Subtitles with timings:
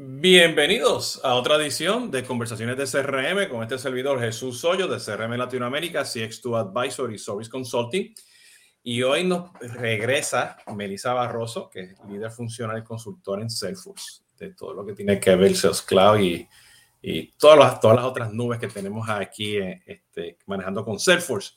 [0.00, 5.36] Bienvenidos a otra edición de Conversaciones de CRM con este servidor Jesús Hoyo de CRM
[5.36, 8.14] Latinoamérica, CX2 Advisor y Service Consulting.
[8.84, 14.54] Y hoy nos regresa Melissa Barroso, que es líder funcional y consultor en Salesforce, de
[14.54, 16.48] todo lo que tiene que ver Sales Cloud y,
[17.02, 21.54] y todas, las, todas las otras nubes que tenemos aquí eh, este, manejando con Salesforce.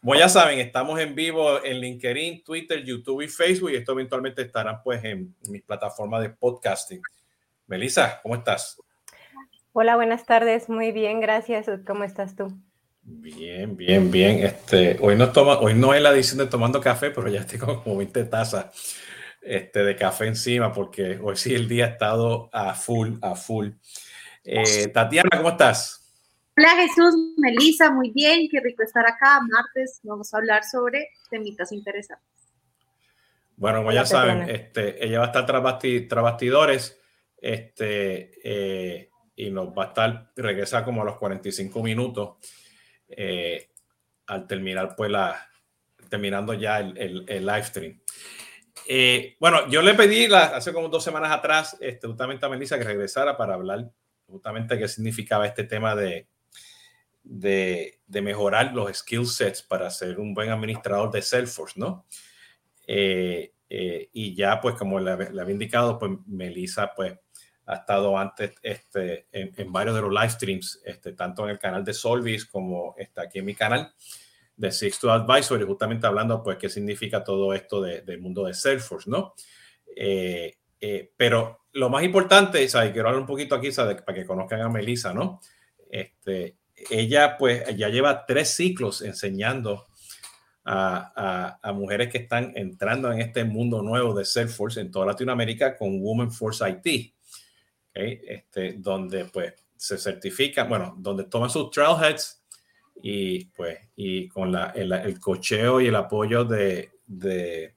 [0.00, 4.40] Como ya saben, estamos en vivo en LinkedIn, Twitter, YouTube y Facebook y esto eventualmente
[4.40, 7.02] estará pues en mis plataformas de podcasting.
[7.66, 8.80] Melissa, ¿cómo estás?
[9.72, 10.68] Hola, buenas tardes.
[10.68, 11.66] Muy bien, gracias.
[11.86, 12.56] ¿Cómo estás tú?
[13.02, 14.44] Bien, bien, bien.
[14.44, 17.82] Este, hoy, no toma, hoy no es la edición de tomando café, pero ya tengo
[17.82, 18.66] como 20 tazas
[19.42, 23.70] este, de café encima porque hoy sí el día ha estado a full, a full.
[24.44, 26.02] Eh, Tatiana, ¿cómo estás?
[26.56, 29.40] Hola Jesús, Melissa, muy bien, qué rico estar acá.
[29.40, 32.26] Martes vamos a hablar sobre temitas interesantes.
[33.56, 36.98] Bueno, como ya saben, este, ella va a estar tras, bastidores
[37.46, 42.36] este, eh, y nos va a estar, regresar como a los 45 minutos
[43.08, 43.70] eh,
[44.26, 45.48] al terminar, pues, la,
[46.08, 48.00] terminando ya el, el, live stream.
[48.88, 52.84] Eh, bueno, yo le pedí hace como dos semanas atrás, este, justamente a Melissa que
[52.84, 53.90] regresara para hablar
[54.26, 56.26] justamente qué significaba este tema de,
[57.22, 62.06] de, de, mejorar los skill sets para ser un buen administrador de Salesforce, ¿no?
[63.68, 67.14] y ya, pues, como le, había indicado, pues Melissa, pues,
[67.66, 71.84] ha estado antes este, en, varios de los live streams, este, tanto en el canal
[71.84, 73.92] de Solvis como está aquí en mi canal
[74.56, 79.10] de Six to Advisory, justamente hablando pues qué significa todo esto del mundo de Salesforce,
[79.10, 79.34] ¿no?
[79.96, 82.92] Eh, eh, pero lo más importante, ¿sabes?
[82.92, 84.00] quiero hablar un poquito aquí ¿sabes?
[84.02, 85.40] para que conozcan a Melissa, ¿no?
[85.90, 86.58] Este,
[86.88, 89.86] ella pues ya lleva tres ciclos enseñando
[90.64, 95.06] a, a, a, mujeres que están entrando en este mundo nuevo de Salesforce en toda
[95.06, 97.15] Latinoamérica con Women Force IT
[97.96, 102.42] este, donde pues se certifica, bueno, donde toman sus trailheads
[103.02, 107.74] y pues y con la, el, cocheo y el apoyo de, de,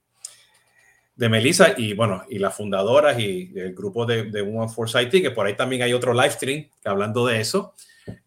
[1.16, 5.22] de Melissa y bueno, y las fundadoras y el grupo de, de One Force IT,
[5.22, 7.74] que por ahí también hay otro live stream hablando de eso,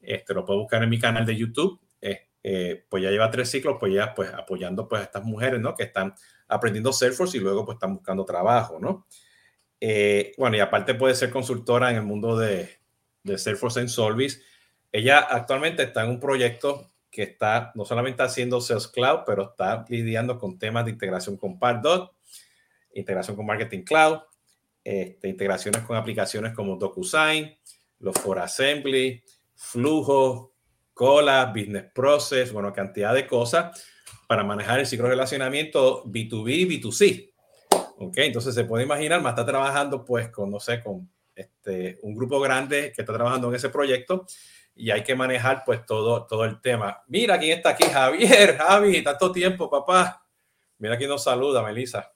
[0.02, 3.50] este, lo puedo buscar en mi canal de YouTube, eh, eh, pues ya lleva tres
[3.50, 5.76] ciclos, pues ya pues apoyando pues a estas mujeres, ¿no?
[5.76, 6.14] Que están
[6.48, 9.08] aprendiendo Salesforce y luego pues están buscando trabajo, ¿no?
[9.86, 12.70] Eh, bueno, y aparte puede ser consultora en el mundo de,
[13.22, 14.42] de Salesforce en Solvis.
[14.94, 19.84] Ella actualmente está en un proyecto que está no solamente haciendo Sales Cloud, pero está
[19.90, 22.16] lidiando con temas de integración con Pardot,
[22.94, 24.20] integración con Marketing Cloud,
[24.86, 27.54] este, integraciones con aplicaciones como DocuSign,
[28.00, 29.22] los For Assembly,
[29.54, 30.54] Flujo,
[30.94, 33.86] Cola, Business Process, bueno, cantidad de cosas
[34.30, 37.33] para manejar el ciclo de relacionamiento B2B y B2C.
[38.06, 38.18] ¿Ok?
[38.18, 42.40] Entonces se puede imaginar, más está trabajando pues con, no sé, con este, un grupo
[42.40, 44.26] grande que está trabajando en ese proyecto
[44.76, 47.04] y hay que manejar pues todo, todo el tema.
[47.08, 50.26] Mira quién está aquí, Javier, Javi, tanto tiempo, papá.
[50.78, 52.12] Mira quién nos saluda, Melissa.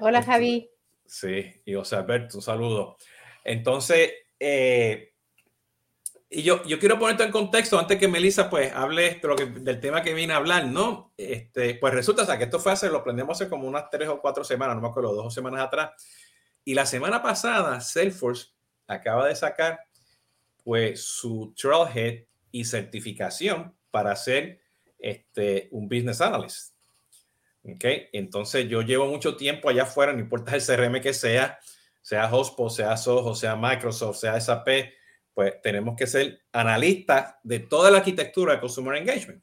[0.00, 0.70] Hola, este, Javi.
[1.04, 2.96] Sí, y José Alberto, un saludo.
[3.44, 5.11] Entonces, eh,
[6.34, 9.80] y yo, yo quiero ponerte en contexto antes que Melissa pues hable lo que, del
[9.80, 11.12] tema que viene a hablar, ¿no?
[11.18, 14.08] Este, pues resulta o sea, que esto fue hace, lo aprendemos hace como unas tres
[14.08, 15.90] o cuatro semanas, no me acuerdo, dos semanas atrás.
[16.64, 18.48] Y la semana pasada, Salesforce
[18.86, 19.80] acaba de sacar
[20.64, 24.60] pues su Trailhead y certificación para ser
[24.98, 26.74] este, un Business Analyst.
[27.64, 27.84] ¿Ok?
[28.12, 31.58] Entonces yo llevo mucho tiempo allá afuera, no importa el CRM que sea,
[32.00, 34.68] sea HostPod, sea Soho, sea Microsoft, sea SAP,
[35.34, 39.42] pues tenemos que ser analistas de toda la arquitectura de Consumer Engagement.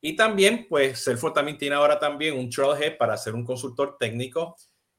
[0.00, 4.56] Y también, pues Salesforce también tiene ahora también un trailhead para ser un consultor técnico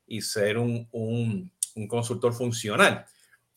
[0.07, 3.05] y ser un, un, un consultor funcional.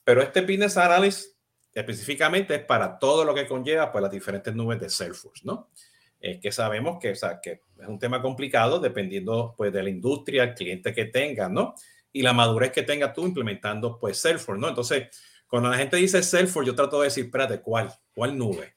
[0.03, 1.37] Pero este Business Analyst
[1.73, 5.71] específicamente es para todo lo que conlleva pues, las diferentes nubes de Salesforce, ¿no?
[6.19, 9.91] Es que sabemos que, o sea, que es un tema complicado dependiendo pues, de la
[9.91, 11.75] industria, el cliente que tenga, ¿no?
[12.13, 14.69] Y la madurez que tenga tú implementando pues Salesforce, ¿no?
[14.71, 15.09] Entonces,
[15.49, 17.93] cuando la gente dice Salesforce, yo trato de decir, espérate, ¿cuál?
[18.15, 18.77] ¿Cuál nube?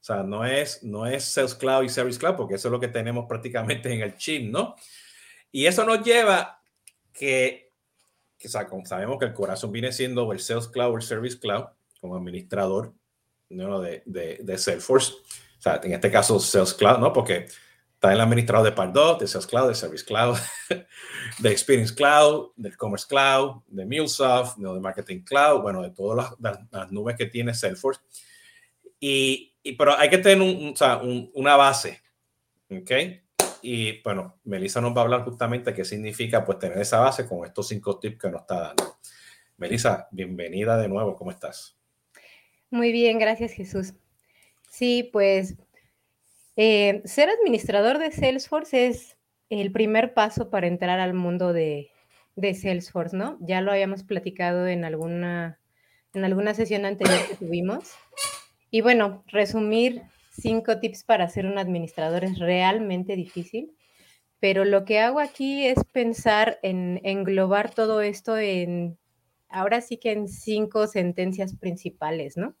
[0.00, 2.80] O sea, no es, no es Sales Cloud y Service Cloud, porque eso es lo
[2.80, 4.74] que tenemos prácticamente en el chip, ¿no?
[5.52, 6.62] Y eso nos lleva
[7.12, 7.72] que,
[8.38, 11.38] que o sea, sabemos que el corazón viene siendo el Sales Cloud o el Service
[11.38, 11.64] Cloud
[12.00, 12.94] como administrador
[13.50, 13.80] ¿no?
[13.80, 15.12] de, de, de Salesforce.
[15.12, 17.12] O sea, en este caso Sales Cloud, ¿no?
[17.12, 17.48] Porque
[18.00, 20.34] Está el administrador de Pardot, de Sales Cloud, de Service Cloud,
[21.38, 26.90] de Experience Cloud, del Commerce Cloud, de MuleSoft, de Marketing Cloud, bueno, de todas las,
[26.90, 28.00] nubes que tiene Salesforce.
[28.98, 32.00] Y, y, pero hay que tener un, o sea, un, una base,
[32.70, 32.90] ¿ok?
[33.60, 37.44] Y bueno, Melissa nos va a hablar justamente qué significa pues tener esa base con
[37.44, 38.96] estos cinco tips que nos está dando.
[39.58, 41.76] Melissa, bienvenida de nuevo, ¿cómo estás?
[42.70, 43.92] Muy bien, gracias Jesús.
[44.70, 45.56] Sí, pues
[46.62, 49.16] eh, ser administrador de Salesforce es
[49.48, 51.88] el primer paso para entrar al mundo de,
[52.36, 53.38] de Salesforce, ¿no?
[53.40, 55.58] Ya lo habíamos platicado en alguna,
[56.12, 57.92] en alguna sesión anterior que tuvimos.
[58.70, 60.02] Y bueno, resumir
[60.38, 63.74] cinco tips para ser un administrador es realmente difícil,
[64.38, 68.98] pero lo que hago aquí es pensar en englobar todo esto en,
[69.48, 72.54] ahora sí que en cinco sentencias principales, ¿no?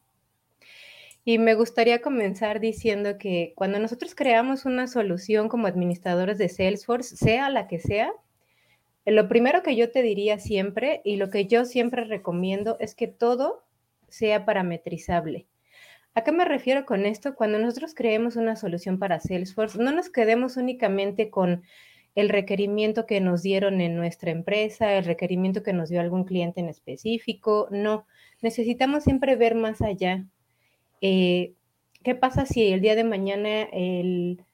[1.24, 7.16] Y me gustaría comenzar diciendo que cuando nosotros creamos una solución como administradores de Salesforce,
[7.16, 8.12] sea la que sea,
[9.06, 13.06] lo primero que yo te diría siempre y lo que yo siempre recomiendo es que
[13.06, 13.64] todo
[14.08, 15.46] sea parametrizable.
[16.14, 17.34] ¿A qué me refiero con esto?
[17.34, 21.62] Cuando nosotros creemos una solución para Salesforce, no nos quedemos únicamente con
[22.14, 26.60] el requerimiento que nos dieron en nuestra empresa, el requerimiento que nos dio algún cliente
[26.60, 27.68] en específico.
[27.70, 28.06] No,
[28.42, 30.26] necesitamos siempre ver más allá.
[31.00, 31.54] Eh,
[32.02, 34.44] ¿Qué pasa si el día de mañana el,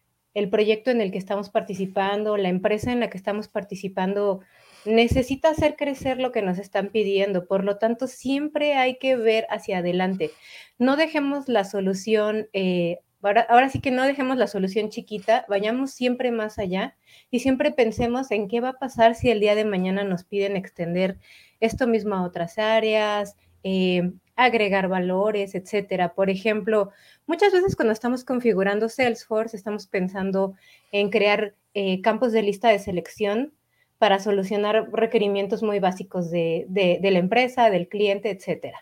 [0.51, 4.41] proyecto en el que estamos participando, la empresa en la que estamos participando,
[4.85, 7.47] necesita hacer crecer lo que nos están pidiendo.
[7.47, 10.33] Por lo tanto, siempre hay que ver hacia adelante.
[10.79, 16.31] No dejemos la solución, eh, ahora, sí que no dejemos la solución chiquita, vayamos siempre
[16.33, 16.97] más allá
[17.31, 20.57] y siempre pensemos en qué va a pasar si el día de mañana nos piden
[20.57, 21.19] extender
[21.61, 26.15] esto mismo a otras áreas, eh, agregar valores, etcétera.
[26.15, 26.91] Por ejemplo,
[27.27, 30.55] muchas veces cuando estamos configurando Salesforce, estamos pensando
[30.93, 33.53] en crear eh, campos de lista de selección
[33.99, 36.67] para solucionar requerimientos muy básicos de,
[37.03, 38.81] la empresa, del cliente, etcétera.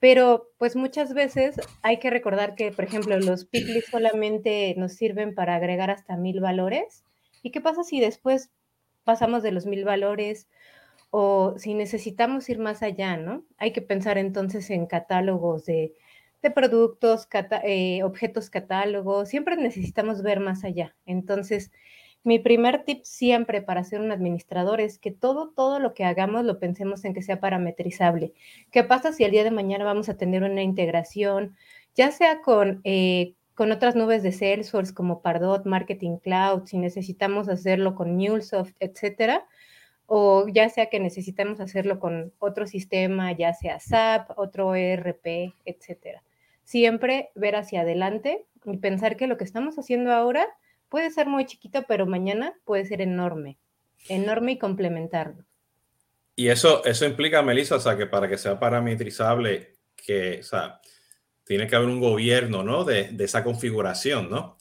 [0.00, 5.34] Pero pues muchas veces hay que recordar que, por ejemplo, los picklist solamente nos sirven
[5.34, 7.04] para agregar hasta mil valores.
[7.42, 8.50] ¿Y qué pasa si después
[9.04, 10.48] pasamos de los mil valores
[11.16, 13.44] o si necesitamos ir más allá, ¿no?
[13.56, 15.94] Hay que pensar entonces en catálogos de,
[16.56, 17.28] productos,
[17.62, 20.96] eh, objetos catálogos, siempre necesitamos ver más allá.
[21.06, 21.70] Entonces,
[22.24, 26.44] mi primer tip siempre para ser un administrador es que todo, todo lo que hagamos
[26.44, 28.32] lo pensemos en que sea parametrizable.
[28.72, 31.54] ¿Qué pasa si el día de mañana vamos a tener una integración,
[31.94, 37.48] ya sea con, eh, con otras nubes de Salesforce como Pardot, Marketing Cloud, si necesitamos
[37.48, 39.46] hacerlo con MuleSoft, etcétera?
[40.06, 46.22] O ya sea que necesitamos hacerlo con otro sistema, ya sea SAP, otro ERP, etcétera.
[46.64, 50.46] Siempre ver hacia adelante y pensar que lo que estamos haciendo ahora
[50.88, 53.58] puede ser muy chiquito, pero mañana puede ser enorme,
[54.08, 55.44] enorme y complementarlo.
[56.36, 60.80] Y eso, eso implica, Melissa, o que para que sea parametrizable, que, o sea,
[61.44, 62.84] tiene que haber un gobierno, ¿no?
[62.84, 64.58] De, de esa configuración, ¿no?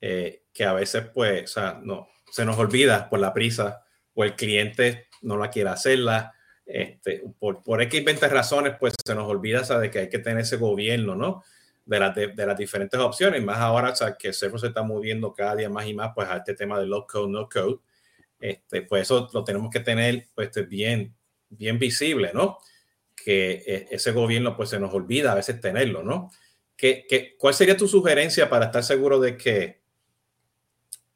[0.00, 3.84] Eh, que a veces, pues, o sea, no, se nos olvida por la prisa
[4.24, 6.34] el cliente no la quiere hacerla.
[6.64, 10.42] Este, por, por X 20 razones, pues se nos olvida, de que hay que tener
[10.42, 11.42] ese gobierno, ¿no?
[11.86, 15.68] de, de, las diferentes opciones, más ahora sea, que Salesforce se está moviendo cada día
[15.68, 17.78] más y más pues, a este tema de low no code,
[18.38, 21.14] este, pues eso lo tenemos que tener pues, bien,
[21.48, 22.58] bien visible, ¿no?
[23.16, 26.30] Que eh, ese gobierno pues se nos olvida a veces tenerlo, ¿no?
[26.76, 29.79] ¿Qué, qué, cuál sería tu sugerencia para estar seguro de que,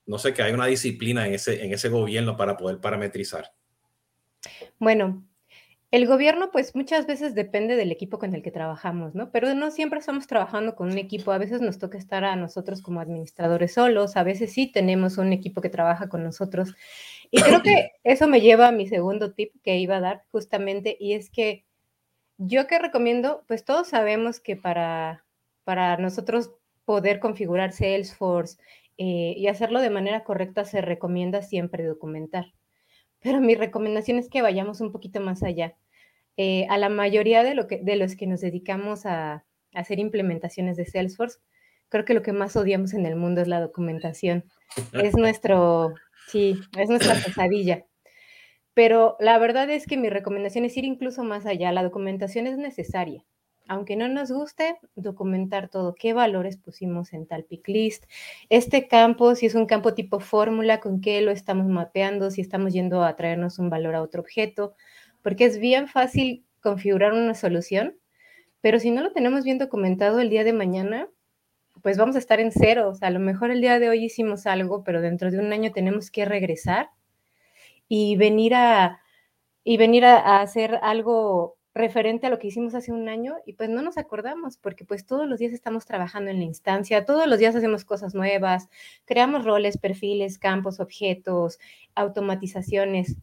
[0.07, 3.53] no sé, que hay una disciplina en ese, en ese gobierno para poder parametrizar?
[4.79, 5.25] Bueno,
[5.95, 9.31] el gobierno, pues muchas veces depende del equipo con el que trabajamos, ¿no?
[9.31, 12.83] Pero no siempre estamos trabajando con un equipo, a veces nos toca estar a nosotros
[12.83, 16.75] como administradores solos, a veces sí tenemos un equipo que trabaja con nosotros.
[17.31, 20.97] Y creo que eso me lleva a mi segundo tip que iba a dar justamente,
[20.99, 21.65] y es que
[22.39, 25.25] yo que recomiendo, pues todos sabemos que para,
[25.63, 26.51] para nosotros
[26.85, 28.59] poder configurar Salesforce
[28.99, 32.53] eh, y hacerlo de manera correcta se recomienda siempre documentar.
[33.21, 35.77] Pero mi recomendación es que vayamos un poquito más allá.
[36.37, 40.77] Eh, a la mayoría de, lo que, de los que nos dedicamos a, hacer implementaciones
[40.77, 41.41] de Salesforce,
[41.89, 44.45] creo que lo que más odiamos en el mundo es la documentación.
[44.93, 45.95] Es nuestro,
[46.29, 47.85] sí, es nuestra pesadilla.
[48.75, 51.73] Pero la verdad es que mi recomendación es ir incluso más allá.
[51.73, 53.25] La documentación es necesaria.
[53.67, 58.05] Aunque no nos guste, documentar todo, qué valores pusimos en tal pick list,
[58.51, 62.73] este campo, si es un campo tipo fórmula, con qué lo estamos mapeando, si estamos
[62.73, 64.75] yendo a traernos un valor a otro objeto,
[65.23, 67.97] porque es bien fácil configurar una solución,
[68.61, 71.09] pero si no lo tenemos bien documentado el día de mañana,
[71.83, 72.89] pues vamos a estar en cero.
[72.89, 75.53] O sea, a lo mejor el día de hoy hicimos algo, pero dentro de un
[75.53, 76.89] año tenemos que regresar
[77.89, 79.01] y venir a,
[79.65, 83.69] y venir a, hacer algo referente a lo que hicimos hace un año y pues
[83.69, 87.39] no nos acordamos porque pues todos los días estamos trabajando en la instancia, todos los
[87.39, 88.69] días hacemos cosas nuevas,
[89.05, 91.59] creamos roles, perfiles, campos, objetos,
[91.95, 93.17] automatizaciones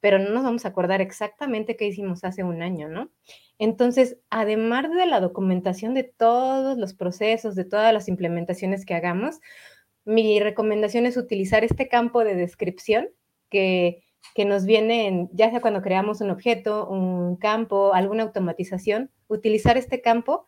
[0.00, 3.10] pero no nos vamos a acordar exactamente qué hicimos hace un año, ¿no?
[3.58, 9.40] Entonces, además de la documentación de todos los procesos, de todas las implementaciones que hagamos,
[10.04, 13.08] mi recomendación es utilizar este campo de descripción
[13.50, 19.10] que, que nos viene en, ya sea cuando creamos un objeto, un campo, alguna automatización,
[19.26, 20.46] utilizar este campo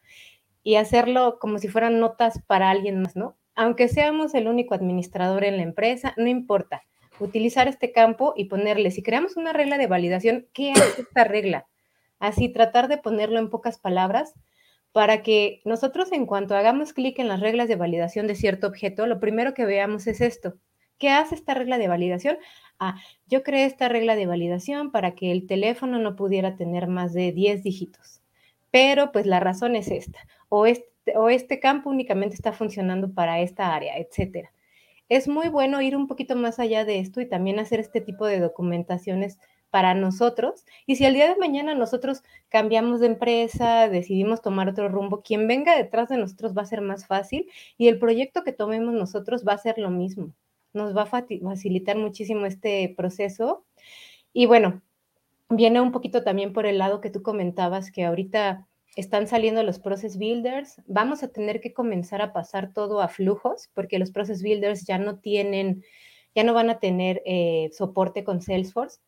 [0.63, 3.37] y hacerlo como si fueran notas para alguien más, ¿no?
[3.55, 6.83] Aunque seamos el único administrador en la empresa, no importa.
[7.19, 11.67] Utilizar este campo y ponerle, si creamos una regla de validación, ¿qué hace esta regla?
[12.19, 14.35] Así, tratar de ponerlo en pocas palabras
[14.93, 19.07] para que nosotros en cuanto hagamos clic en las reglas de validación de cierto objeto,
[19.07, 20.55] lo primero que veamos es esto.
[21.01, 22.37] ¿Qué hace esta regla de validación?
[22.79, 27.15] Ah, yo creé esta regla de validación para que el teléfono no pudiera tener más
[27.15, 28.21] de 10 dígitos.
[28.71, 30.21] Pero pues la razón es esta.
[30.51, 34.53] O este, o este campo únicamente está funcionando para esta área, etcétera.
[35.09, 38.27] Es muy bueno ir un poquito más allá de esto y también hacer este tipo
[38.27, 39.39] de documentaciones
[39.71, 40.67] para nosotros.
[40.85, 45.49] Y si el día de mañana nosotros cambiamos de empresa, decidimos tomar otro rumbo, quien
[45.49, 49.45] venga detrás de nosotros va a ser más fácil y el proyecto que tomemos nosotros
[49.49, 50.35] va a ser lo mismo.
[50.73, 53.65] Nos va a facilitar muchísimo este proceso.
[54.33, 54.83] Y bueno,
[55.49, 59.79] viene un poquito también por el lado que tú comentabas que ahorita están saliendo los
[59.79, 60.83] process builders.
[60.87, 64.99] Vamos a tener que comenzar a pasar todo a flujos porque los process builders ya
[64.99, 65.85] no tienen,
[66.35, 69.01] ya no van a tener eh, soporte con Salesforce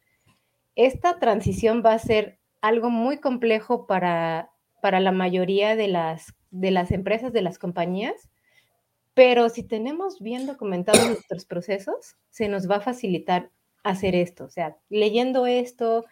[0.75, 4.50] esta transición va a ser algo muy complejo para,
[4.81, 8.28] para la mayoría de las, de las empresas, de las compañías,
[9.14, 13.50] pero si tenemos bien documentados nuestros procesos, se nos va a facilitar
[13.83, 14.45] hacer esto.
[14.45, 16.04] O sea, leyendo esto,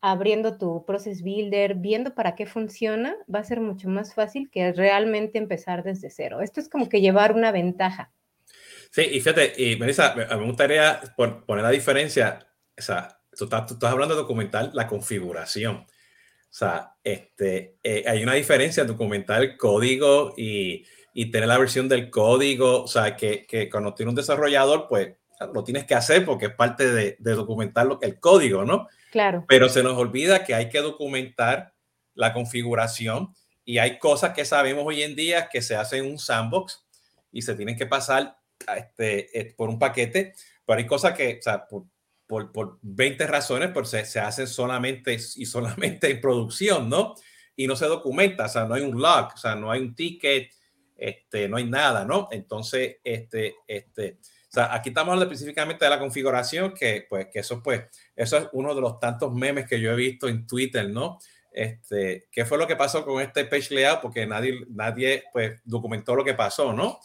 [0.00, 4.72] abriendo tu Process Builder, viendo para qué funciona, va a ser mucho más fácil que
[4.72, 6.40] realmente empezar desde cero.
[6.40, 8.12] Esto es como que llevar una ventaja.
[8.90, 12.46] Sí, y fíjate, y Melissa, me gustaría poner la diferencia,
[12.78, 15.76] o sea, Tú estás, hablando de documentar la configuración.
[15.76, 21.88] O sea, este, eh, hay una diferencia en documentar código y, y, tener la versión
[21.88, 22.82] del código.
[22.82, 25.14] O sea, que, que, cuando tiene un desarrollador, pues
[25.54, 28.88] lo tienes que hacer porque es parte de, de documentar lo, el código, ¿no?
[29.10, 29.44] Claro.
[29.48, 31.72] Pero se nos olvida que hay que documentar
[32.14, 36.18] la configuración y hay cosas que sabemos hoy en día que se hacen en un
[36.18, 36.84] sandbox
[37.32, 38.36] y se tienen que pasar
[38.76, 41.84] este, eh, por un paquete, pero hay cosas que, o sea, por,
[42.26, 47.14] por, por 20 razones, pues se, se hacen solamente y solamente en producción, ¿no?
[47.56, 49.94] Y no se documenta, o sea, no hay un log, o sea, no hay un
[49.94, 50.50] ticket,
[50.96, 52.28] este, no hay nada, ¿no?
[52.30, 57.40] Entonces, este, este, o sea, aquí estamos hablando específicamente de la configuración, que pues, que
[57.40, 57.82] eso pues,
[58.14, 61.18] eso es uno de los tantos memes que yo he visto en Twitter, ¿no?
[61.50, 64.00] Este, ¿qué fue lo que pasó con este page layout?
[64.00, 67.00] Porque nadie, nadie, pues, documentó lo que pasó, ¿no?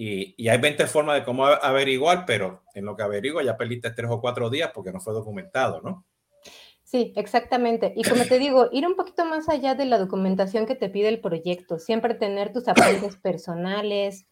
[0.00, 4.08] Y, hay 20 formas de cómo averiguar, pero en lo que averiguo ya perdiste tres
[4.08, 6.06] o cuatro días porque no fue documentado, ¿no?
[6.90, 7.92] Sí, exactamente.
[7.96, 11.08] Y como te digo, ir un poquito más allá de la documentación que te pide
[11.08, 14.26] el proyecto, siempre tener tus apuntes personales.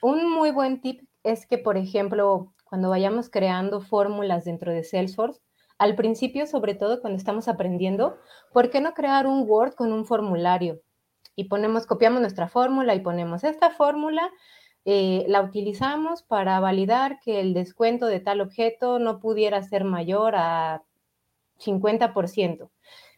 [0.00, 5.40] Un muy buen tip es que, por ejemplo, cuando vayamos creando fórmulas dentro de Salesforce,
[5.78, 8.18] al principio, sobre todo cuando estamos aprendiendo,
[8.52, 10.80] ¿por qué no crear un Word con un formulario?
[11.34, 14.30] Y ponemos, copiamos nuestra fórmula y ponemos esta fórmula
[14.84, 20.36] eh, la utilizamos para validar que el descuento de tal objeto no pudiera ser mayor
[20.36, 20.84] a
[21.64, 22.70] 50%.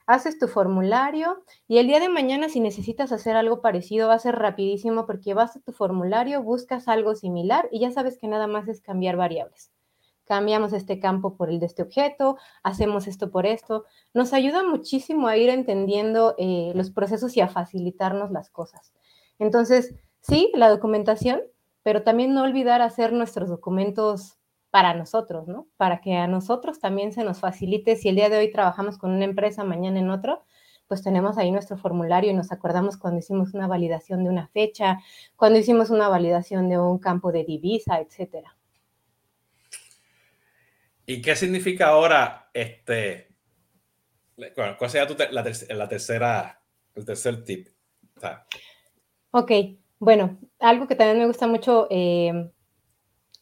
[0.07, 4.19] Haces tu formulario y el día de mañana si necesitas hacer algo parecido va a
[4.19, 8.49] ser rapidísimo porque vas a tu formulario, buscas algo similar y ya sabes que nada
[8.49, 9.71] más es cambiar variables.
[10.25, 13.85] Cambiamos este campo por el de este objeto, hacemos esto por esto.
[14.15, 18.93] Nos ayuda muchísimo a ir entendiendo eh, los procesos y a facilitarnos las cosas.
[19.39, 21.43] Entonces, sí, la documentación,
[21.83, 24.39] pero también no olvidar hacer nuestros documentos
[24.73, 25.69] para nosotros, ¿no?
[25.77, 27.95] Para que a nosotros también se nos facilite.
[27.95, 30.47] Si el día de hoy trabajamos con una empresa, mañana en otro,
[30.89, 34.99] pues tenemos ahí nuestro formulario y nos acordamos cuando hicimos una validación de una fecha,
[35.37, 38.57] cuando hicimos una validación de un campo de divisa, etcétera.
[41.05, 43.29] ¿Y qué significa ahora este?
[44.55, 46.63] ¿Cuál sería la, tercera,
[46.95, 47.69] el tercer tip?
[49.33, 49.53] Ok,
[49.99, 52.51] bueno, algo que también me gusta mucho em,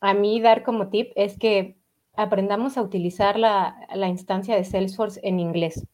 [0.01, 1.77] a mí dar como tip es que
[2.15, 3.77] aprendamos a utilizar la,
[4.09, 5.87] instancia de Salesforce en inglés.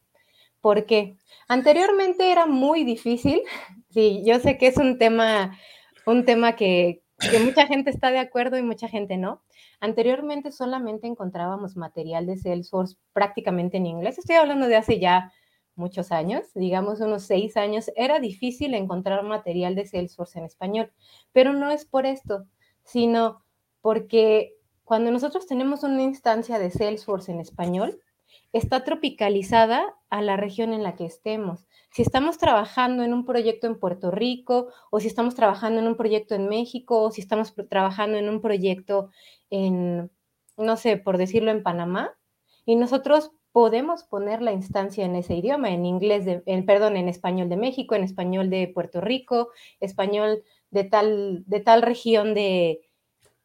[0.61, 3.41] Porque anteriormente era muy difícil.
[3.89, 5.57] Sí, yo sé que es un tema,
[6.05, 9.41] un tema que, que mucha gente está de acuerdo y mucha gente no.
[9.79, 14.19] Anteriormente solamente encontrábamos material de Salesforce prácticamente en inglés.
[14.19, 15.31] Estoy hablando de hace ya
[15.73, 20.91] muchos años, digamos unos seis años, era difícil encontrar material de Salesforce en español,
[21.31, 22.45] pero no es por esto,
[22.83, 23.43] sino
[23.87, 28.01] porque cuando nosotros tenemos una instancia de Salesforce en español,
[28.51, 31.69] está tropicalizada a la región en la que estemos.
[31.93, 35.95] Si estamos trabajando en un proyecto en Puerto Rico, o si estamos trabajando en un
[35.95, 39.09] proyecto en México, o si estamos trabajando en un proyecto
[39.49, 40.11] en,
[40.57, 42.11] no sé, por decirlo, en Panamá,
[42.65, 47.47] y nosotros podemos poner la instancia en ese idioma, en inglés, de, perdón, en español
[47.47, 49.47] de México, en español de Puerto Rico,
[49.79, 52.81] español de tal, de tal región de,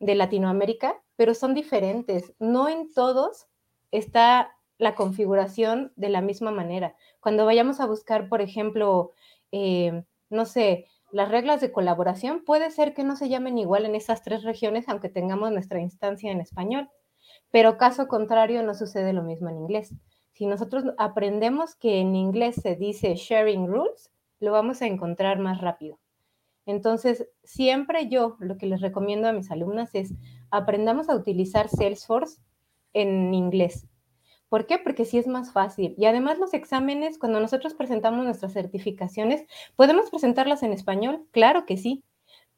[0.02, 2.34] de Latinoamérica, pero son diferentes.
[2.40, 3.46] No en todos
[3.92, 6.96] está la configuración de la misma manera.
[7.20, 9.12] Cuando vayamos a buscar, por ejemplo,
[9.52, 13.94] eh, no sé, las reglas de colaboración, puede ser que no se llamen igual en
[13.94, 16.90] esas tres regiones, aunque tengamos nuestra instancia en español.
[17.52, 19.94] Pero caso contrario, no sucede lo mismo en inglés.
[20.32, 25.60] Si nosotros aprendemos que en inglés se dice sharing rules, lo vamos a encontrar más
[25.60, 26.01] rápido.
[26.66, 30.14] Entonces, siempre yo lo que les recomiendo a mis alumnas es
[30.50, 32.40] aprendamos a utilizar Salesforce
[32.92, 33.88] en inglés.
[34.48, 34.78] ¿Por qué?
[34.78, 35.94] Porque sí es más fácil.
[35.96, 41.26] Y además los exámenes, cuando nosotros presentamos nuestras certificaciones, ¿podemos presentarlas en español?
[41.30, 42.04] Claro que sí.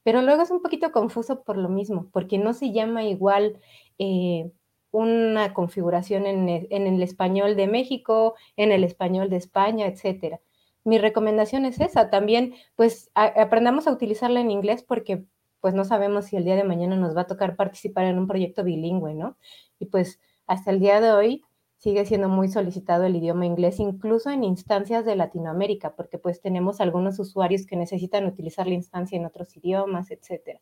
[0.02, 3.60] Pero luego es un poquito confuso por lo mismo, porque no se llama igual
[3.98, 4.50] eh,
[4.90, 10.40] una configuración en el, español de México, en el español de España, etcétera
[10.84, 12.10] mi recomendación es esa.
[12.10, 15.24] También, pues, aprendamos a utilizarla en inglés porque,
[15.60, 18.26] pues, no sabemos si el día de mañana nos va a tocar participar en un
[18.28, 19.36] proyecto bilingüe, ¿no?
[19.78, 21.42] Y pues, hasta el día de hoy
[21.78, 26.80] sigue siendo muy solicitado el idioma inglés, incluso en instancias de Latinoamérica, porque pues tenemos
[26.80, 30.60] algunos usuarios que necesitan utilizar la instancia en otros idiomas, etcétera.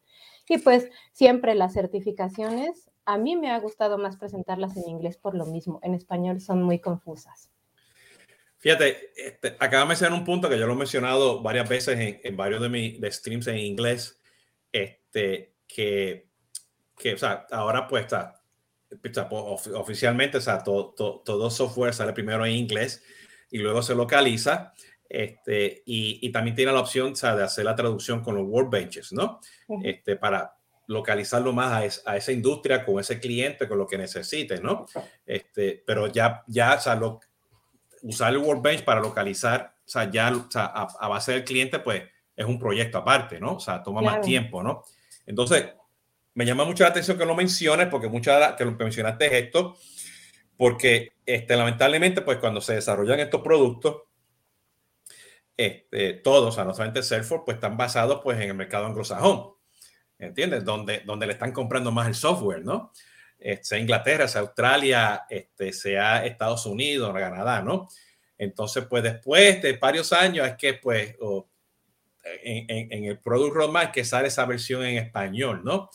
[0.48, 5.34] Y pues siempre las certificaciones, a mí me ha gustado más presentarlas en inglés por
[5.36, 7.50] lo mismo, en español son muy confusas.
[8.62, 12.36] Fíjate, este, acaba de mencionar un punto que yo lo he mencionado varias veces en,
[12.36, 14.22] varios de mis streams en inglés,
[14.70, 16.28] este, que,
[16.96, 18.40] que o sea, ahora pues está,
[19.74, 23.02] oficialmente, o sea, todo, todo, software sale primero en inglés
[23.50, 24.72] y luego se localiza,
[25.08, 28.46] este, y, y también tiene la opción o sea, de hacer la traducción con los
[28.46, 29.40] workbenches, ¿no?
[29.82, 34.60] este, para localizarlo más a, a, esa industria, con ese cliente, con lo que necesite,
[34.60, 34.86] ¿no?
[35.26, 37.18] Este, pero ya, ya, o sea, lo,
[38.02, 42.02] usar el Workbench para localizar, o sea, ya o sea, a, base del cliente, pues
[42.36, 43.54] es un proyecto aparte, ¿no?
[43.54, 44.84] O sea, toma más tiempo, ¿no?
[45.26, 45.66] Entonces,
[46.34, 49.44] me llama mucho la atención que lo menciones, porque muchas que lo que mencionaste es
[49.44, 49.76] esto,
[50.56, 54.02] porque este, lamentablemente, pues cuando se desarrollan estos productos,
[55.56, 59.52] este, todos, o sea, no solamente Salesforce, pues están basados pues en el mercado anglosajón,
[60.18, 60.64] ¿entiendes?
[60.64, 62.92] Donde, donde le están comprando más el software, ¿no?
[63.62, 67.88] Sea Inglaterra, sea Australia, este, sea Estados Unidos, Canadá, ¿no?
[68.38, 71.16] Entonces, pues después de varios años es que, pues,
[72.42, 75.90] en, el Product Roadmap que sale esa versión en español, ¿no?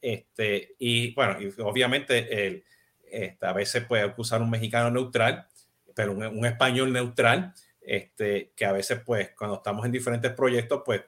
[0.00, 2.64] Este, y bueno, y obviamente el,
[3.10, 5.46] este, a veces puede usar un mexicano neutral,
[5.94, 11.02] pero un, español neutral, este, que a veces, pues, cuando estamos en diferentes proyectos, pues,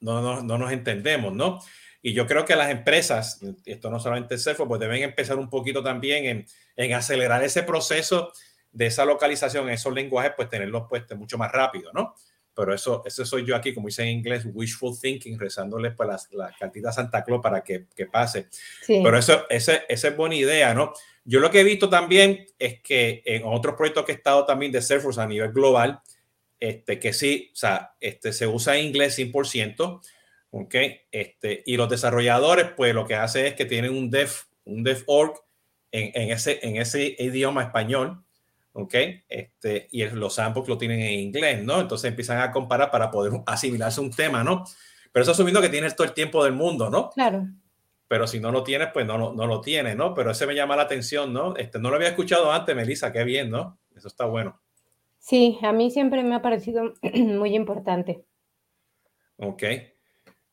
[0.00, 1.60] no, no, no nos entendemos, ¿no?
[2.00, 5.82] Y yo creo que las empresas, esto no solamente Salesforce, pues deben empezar un poquito
[5.82, 8.32] también en, en, acelerar ese proceso
[8.70, 12.14] de esa localización, esos lenguajes, pues tenerlos pues mucho más rápido, ¿no?
[12.54, 16.32] Pero eso, eso soy yo aquí, como dice en inglés, wishful thinking, rezándoles pues las,
[16.32, 18.48] las cartitas Santa Claus para que, que pase.
[18.86, 20.92] Pero eso, ese, esa es buena idea, ¿no?
[21.24, 24.72] Yo lo que he visto también es que en otros proyectos que he estado también
[24.72, 26.00] de Salesforce a nivel global,
[26.58, 30.00] este, que sí, o sea, este, se usa inglés 100%,
[30.50, 30.74] ¿ok?
[31.10, 34.30] Este, y los desarrolladores, pues lo que hace es que tienen un dev,
[34.64, 35.34] un dev org
[35.90, 38.22] en, en, ese, en ese idioma español,
[38.72, 38.94] ¿ok?
[39.28, 41.80] Este, y los samples lo tienen en inglés, ¿no?
[41.80, 44.64] Entonces empiezan a comparar para poder asimilarse un tema, ¿no?
[45.12, 47.10] Pero eso asumiendo que tienes todo el tiempo del mundo, ¿no?
[47.10, 47.46] Claro.
[48.06, 50.14] Pero si no lo tienes, pues no, no, no lo tienes, ¿no?
[50.14, 51.56] Pero ese me llama la atención, ¿no?
[51.56, 53.78] Este, no lo había escuchado antes, Melissa, qué bien, ¿no?
[53.94, 54.60] Eso está bueno.
[55.18, 58.24] Sí, a mí siempre me ha parecido muy importante.
[59.36, 59.62] Ok.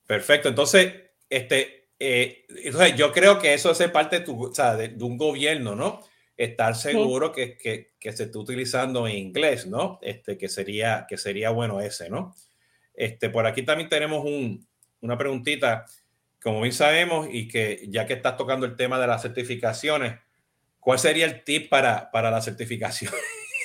[0.07, 0.49] Perfecto.
[0.49, 0.93] Entonces,
[1.29, 5.17] este, eh, entonces yo creo que eso es parte de, tu, o sea, de, un
[5.17, 6.01] gobierno, ¿no?
[6.37, 9.99] Estar seguro que, que, que, se esté utilizando en inglés, ¿no?
[10.01, 12.35] Este, que sería, que sería bueno ese, ¿no?
[12.93, 14.67] Este, por aquí también tenemos un,
[15.01, 15.85] una preguntita,
[16.43, 20.19] como bien sabemos, y que ya que estás tocando el tema de las certificaciones,
[20.79, 23.13] ¿cuál sería el tip para, para la certificación?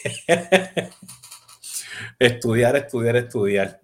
[2.18, 3.81] estudiar, estudiar, estudiar.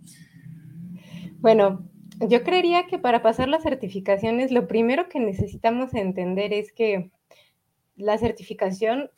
[1.38, 7.11] Bueno, yo creería que para pasar las certificaciones, lo primero que necesitamos entender es que
[7.96, 9.11] la certificación,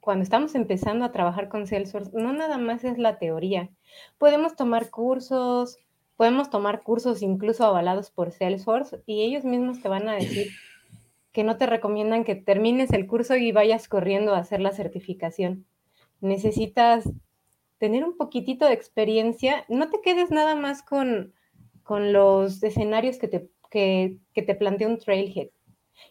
[0.00, 3.70] cuando estamos empezando a trabajar con Salesforce, no nada más es la teoría.
[4.18, 5.78] Podemos tomar cursos,
[6.16, 10.48] podemos tomar cursos incluso avalados por Salesforce y ellos mismos te van a decir
[11.32, 15.66] que no te recomiendan que termines el curso y vayas corriendo a hacer la certificación.
[16.20, 17.08] Necesitas
[17.78, 21.32] tener un poquitito de experiencia, no te quedes nada más con,
[21.90, 25.48] con los escenarios que te, que, que te plantea un trailhead.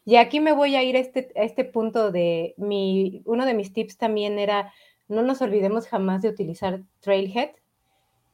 [0.03, 3.53] Y aquí me voy a ir a este, a este punto de mi, uno de
[3.53, 4.73] mis tips también era,
[5.07, 7.51] no nos olvidemos jamás de utilizar trailhead.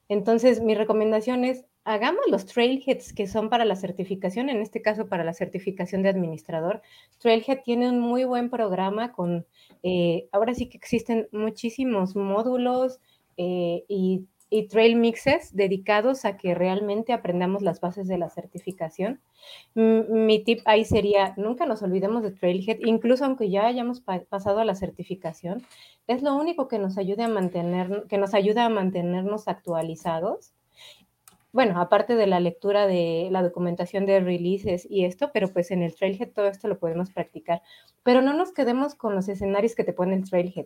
[0.10, 5.08] Entonces, mi recomendación es, hagamos los trailheads que son para la certificación, en este caso
[5.08, 6.81] para la certificación de administrador.
[7.19, 9.45] Trailhead tiene un muy buen programa con,
[9.84, 12.99] eh, ahora sí que existen muchísimos módulos,
[13.38, 14.25] eh, y,
[14.63, 19.22] trail mixes dedicados a que realmente aprendamos las bases de la certificación.
[19.76, 24.65] mi tip ahí sería, nunca nos olvidemos de Trailhead, incluso aunque ya hayamos pasado a
[24.65, 25.63] la certificación,
[26.08, 30.54] es lo único que nos ayude a mantener, que nos ayuda a mantenernos actualizados.
[31.52, 35.84] Bueno, aparte de la lectura de la documentación de releases y esto, pero pues en
[35.84, 37.62] el Trailhead todo esto lo podemos practicar.
[38.04, 40.65] Pero no nos quedemos con los escenarios que te pone el Trailhead.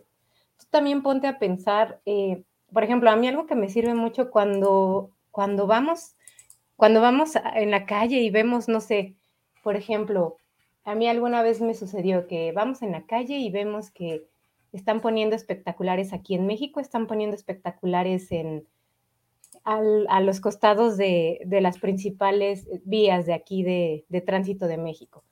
[0.58, 4.30] Tú también ponte a pensar, eh, por ejemplo, a mí algo que me sirve mucho
[4.30, 6.16] cuando, cuando vamos,
[6.76, 9.16] cuando vamos en la calle y vemos, no sé,
[9.62, 10.36] por ejemplo,
[10.84, 14.26] a mí alguna vez me sucedió que vamos en la calle y vemos que
[14.72, 18.66] están poniendo espectaculares aquí en México, están poniendo espectaculares en,
[19.64, 25.24] a los costados de, de, las principales vías de aquí de, de tránsito de México.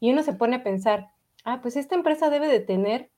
[0.00, 1.10] Y uno se pone a pensar,
[1.44, 3.10] ah, pues esta empresa debe de tener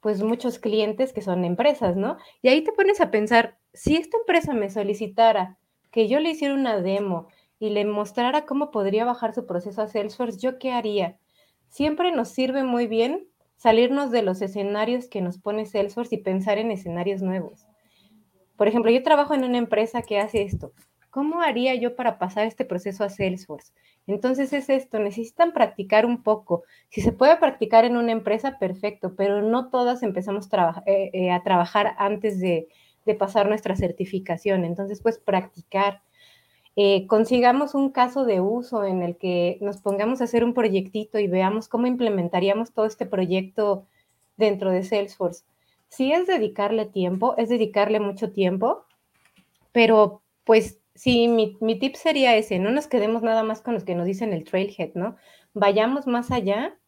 [0.00, 2.16] pues muchos clientes que son empresas, ¿no?
[2.42, 5.58] Y ahí te pones a pensar, si esta empresa me solicitara
[5.90, 7.28] que yo le hiciera una demo
[7.58, 11.18] y le mostrara cómo podría bajar su proceso a Salesforce, ¿yo qué haría?
[11.68, 16.58] Siempre nos sirve muy bien salirnos de los escenarios que nos pone Salesforce y pensar
[16.58, 17.66] en escenarios nuevos.
[18.56, 20.72] Por ejemplo, yo trabajo en una empresa que hace esto.
[21.16, 23.72] ¿Cómo haría yo para pasar este proceso a Salesforce?
[24.06, 26.64] Entonces es esto, necesitan practicar un poco.
[26.90, 30.46] Si se puede practicar en una empresa, perfecto, pero no todas empezamos
[30.84, 32.68] eh, eh, a trabajar antes de,
[33.18, 34.66] pasar nuestra certificación.
[34.66, 36.02] Entonces, pues practicar.
[36.76, 41.18] Eh, consigamos un caso de uso en el que nos pongamos a hacer un proyectito
[41.18, 43.86] y veamos cómo implementaríamos todo este proyecto
[44.36, 45.44] dentro de Salesforce.
[45.88, 48.84] Si es dedicarle tiempo, es dedicarle mucho tiempo,
[49.72, 53.84] pero pues Sí, mi, mi, tip sería ese, no nos quedemos nada más con los
[53.84, 55.16] que nos dicen el trailhead, ¿no?
[55.52, 56.78] Vayamos más allá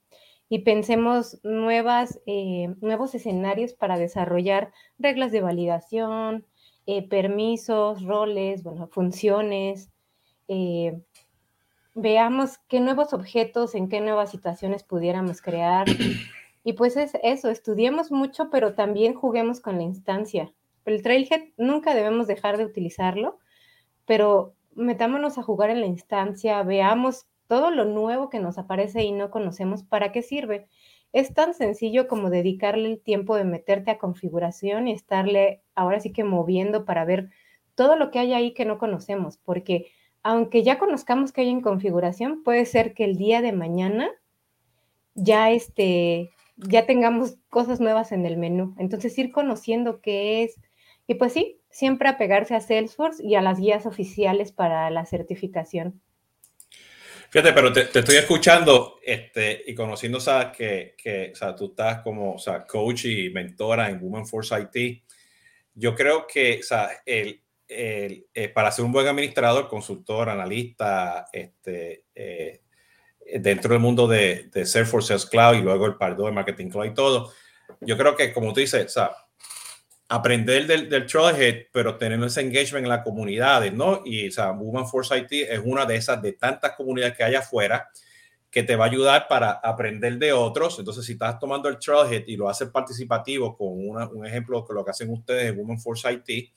[0.49, 6.47] y pensemos nuevas, eh, nuevos escenarios para desarrollar reglas de validación,
[6.87, 9.91] eh, permisos, roles, bueno, funciones.
[10.49, 10.99] Eh,
[11.95, 15.87] veamos qué nuevos objetos, en qué nuevas situaciones pudiéramos crear.
[16.65, 20.53] Y pues es eso, estudiemos mucho, pero también juguemos con la instancia.
[20.85, 23.39] El trailhead nunca debemos dejar de utilizarlo
[24.09, 29.13] pero metámonos a jugar en la instancia, veamos todo lo nuevo que nos aparece y
[29.13, 30.67] no conocemos, ¿para qué sirve?
[31.13, 36.11] Es tan sencillo como dedicarle el tiempo de meterte a configuración y estarle ahora sí
[36.11, 37.29] que moviendo para ver
[37.75, 39.93] todo lo que hay ahí que no conocemos, porque
[40.23, 44.11] aunque ya conozcamos que hay en configuración, puede ser que el día de mañana
[45.15, 48.75] ya este ya tengamos cosas nuevas en el menú.
[48.79, 50.57] Entonces ir conociendo qué es
[51.07, 56.03] y pues sí, siempre apegarse a Salesforce y a las guías oficiales para la certificación.
[57.31, 62.01] Fíjate, pero te, estoy escuchando este, y conociendo sea, que, que o sea, tú estás
[62.03, 65.05] como o sea, coach y mentora en Women Force IT.
[65.75, 71.29] Yo creo que o sea, el, el, eh, para ser un buen administrador, consultor, analista,
[71.33, 72.63] este, eh,
[73.39, 76.87] dentro del mundo de, de Salesforce Sales Cloud y luego el Pardo de Marketing Cloud
[76.87, 77.33] y todo,
[77.83, 79.13] yo creo que como tú dices, o sea,
[80.09, 84.03] aprender del, del trailhead, pero tener ese engagement en las comunidades, ¿no?
[84.05, 84.55] Y o sea,
[84.91, 87.89] Force IT es una de esas de tantas comunidades que hay afuera
[88.51, 90.79] que te va a ayudar para aprender de otros.
[90.79, 94.85] Entonces, si estás tomando el trailhead y lo haces participativo con un ejemplo de lo
[94.85, 96.53] que hacen ustedes en Women Force IT,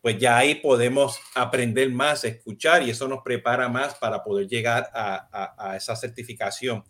[0.00, 4.90] pues ya ahí podemos aprender más, escuchar y eso nos prepara más para poder llegar
[4.94, 6.82] a, a esa certificación.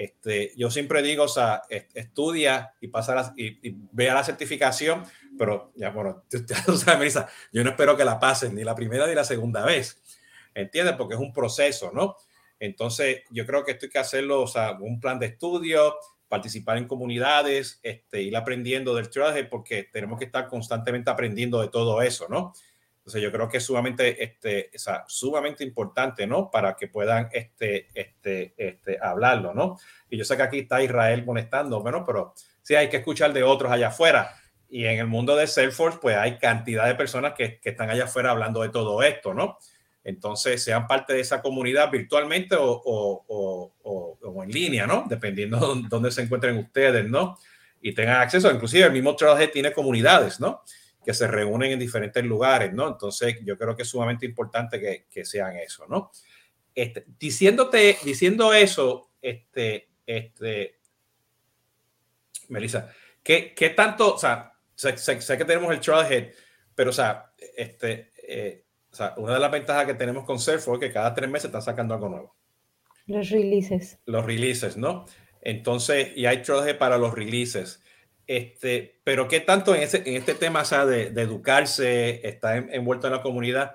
[0.00, 5.04] Este, yo siempre digo, o sea, estudia y pasa y, vea la certificación,
[5.36, 6.24] pero ya, bueno,
[6.64, 7.18] tú, sabes,
[7.52, 10.00] yo no espero que la pases ni la primera ni la segunda vez,
[10.54, 10.94] ¿entiendes?
[10.96, 12.16] Porque es un proceso, ¿no?
[12.58, 15.94] Entonces, yo creo que esto hay que hacerlo, o sea, un plan de estudio,
[16.28, 21.68] participar en comunidades, este, ir aprendiendo del traje, porque tenemos que estar constantemente aprendiendo de
[21.68, 22.54] todo eso, ¿no?
[23.10, 26.48] Entonces yo creo que es sumamente, este, o sumamente importante, ¿no?
[26.48, 29.78] Para que puedan este, este, este, hablarlo, ¿no?
[30.08, 33.42] Y yo sé que aquí está Israel molestando, bueno, pero sí hay que escuchar de
[33.42, 34.32] otros allá afuera.
[34.68, 38.04] Y en el mundo de Salesforce, pues hay cantidad de personas que, que están allá
[38.04, 39.58] afuera hablando de todo esto, ¿no?
[40.02, 45.04] entonces sean parte de esa comunidad virtualmente o, o, o, en línea, ¿no?
[45.06, 47.36] Dependiendo de dónde se encuentren ustedes, ¿no?
[47.82, 50.62] Y tengan acceso, inclusive el mismo Trailhead tiene comunidades, ¿no?
[51.10, 52.86] Que se reúnen en diferentes lugares, ¿no?
[52.86, 56.12] Entonces yo creo que es sumamente importante que, que sean eso, ¿no?
[56.72, 60.78] Este, diciéndote, diciendo eso, este, este,
[62.48, 62.94] Melissa,
[63.24, 66.32] ¿qué, qué tanto, o sea, sé, sé, que tenemos el Trailhead,
[66.76, 70.86] pero, o sea, este, eh, o sea, una de las ventajas que tenemos con Salesforce
[70.86, 72.36] es que cada tres meses están sacando algo nuevo.
[73.06, 73.98] Los releases.
[74.06, 75.06] Los releases, ¿no?
[75.40, 77.82] Entonces, y hay Trailhead para los releases.
[78.32, 82.64] Este, pero ¿qué tanto en, ese, en este tema o sea, de, de, educarse, estar
[82.70, 83.72] envuelto en la comunidad?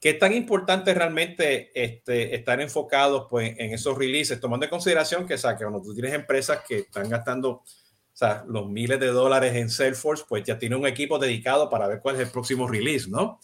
[0.00, 5.34] ¿Qué tan importante realmente este, estar enfocados pues, en esos releases, tomando en consideración que,
[5.34, 7.64] o sea, que cuando tú tienes empresas que están gastando o
[8.12, 12.00] sea, los miles de dólares en Salesforce, pues ya tiene un equipo dedicado para ver
[12.00, 13.38] cuál es el próximo release, ¿no?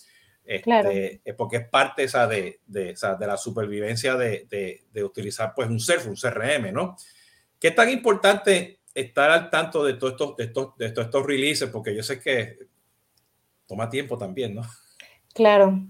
[0.44, 0.90] Este, claro.
[1.38, 4.48] Porque es parte esa de, de, de la supervivencia de,
[4.92, 6.96] de, utilizar pues un Salesforce, un CRM, ¿no?
[7.60, 11.70] ¿Qué tan importante estar al tanto de todos estos, de estos, de todos estos releases?
[11.70, 12.59] Porque yo sé que
[13.66, 14.62] toma tiempo también, ¿no?
[15.35, 15.81] Claro.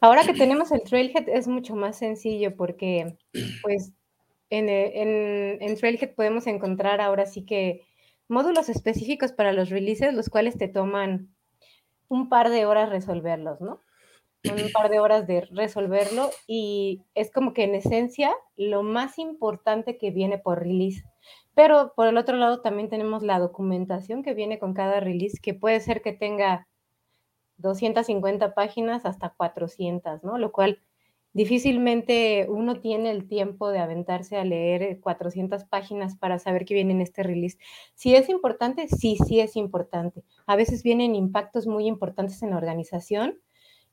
[0.00, 3.16] Ahora que tenemos el Trailhead es mucho más sencillo porque
[3.62, 3.92] pues
[4.50, 7.86] en, en, en Trailhead podemos encontrar ahora sí que
[8.28, 11.32] módulos específicos para los releases, los cuales te toman
[12.08, 13.80] un par de horas resolverlos, ¿no?
[14.44, 19.98] Un par de horas de resolverlo y es como que en esencia lo más importante
[19.98, 21.04] que viene por release.
[21.54, 25.54] Pero por el otro lado también tenemos la documentación que viene con cada release, que
[25.54, 26.66] puede ser que tenga
[27.58, 30.38] 250 páginas hasta 400, ¿no?
[30.38, 30.80] Lo cual
[31.34, 36.92] difícilmente uno tiene el tiempo de aventarse a leer 400 páginas para saber qué viene
[36.92, 37.58] en este release.
[37.94, 40.24] Si es importante, sí, sí es importante.
[40.46, 43.38] A veces vienen impactos muy importantes en la organización,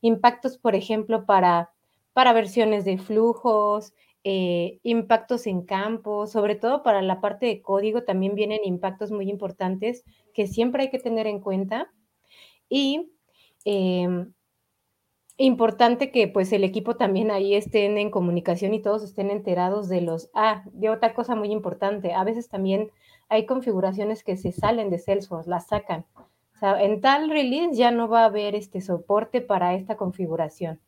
[0.02, 1.72] impactos, por ejemplo, para,
[2.14, 8.04] para versiones de flujos, eh, impactos en campo, sobre todo para la parte de código
[8.04, 11.92] también vienen impactos muy importantes que siempre hay que tener en cuenta.
[12.70, 13.12] Y
[13.66, 14.28] eh,
[15.40, 20.02] importante que pues el equipo también ahí estén en comunicación y todos estén enterados de
[20.02, 22.92] los, ah, de otra cosa muy importante, a veces también
[23.30, 26.06] hay configuraciones que se salen de Salesforce, las sacan.
[26.60, 30.80] Sea, en tal release ya no va a haber este soporte para esta configuración.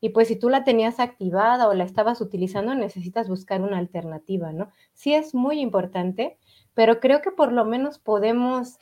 [0.00, 4.52] Y pues si tú la tenías activada o la estabas utilizando, necesitas buscar una alternativa,
[4.52, 4.70] ¿no?
[4.94, 6.38] Sí es muy importante,
[6.74, 8.78] pero creo que por lo menos podemos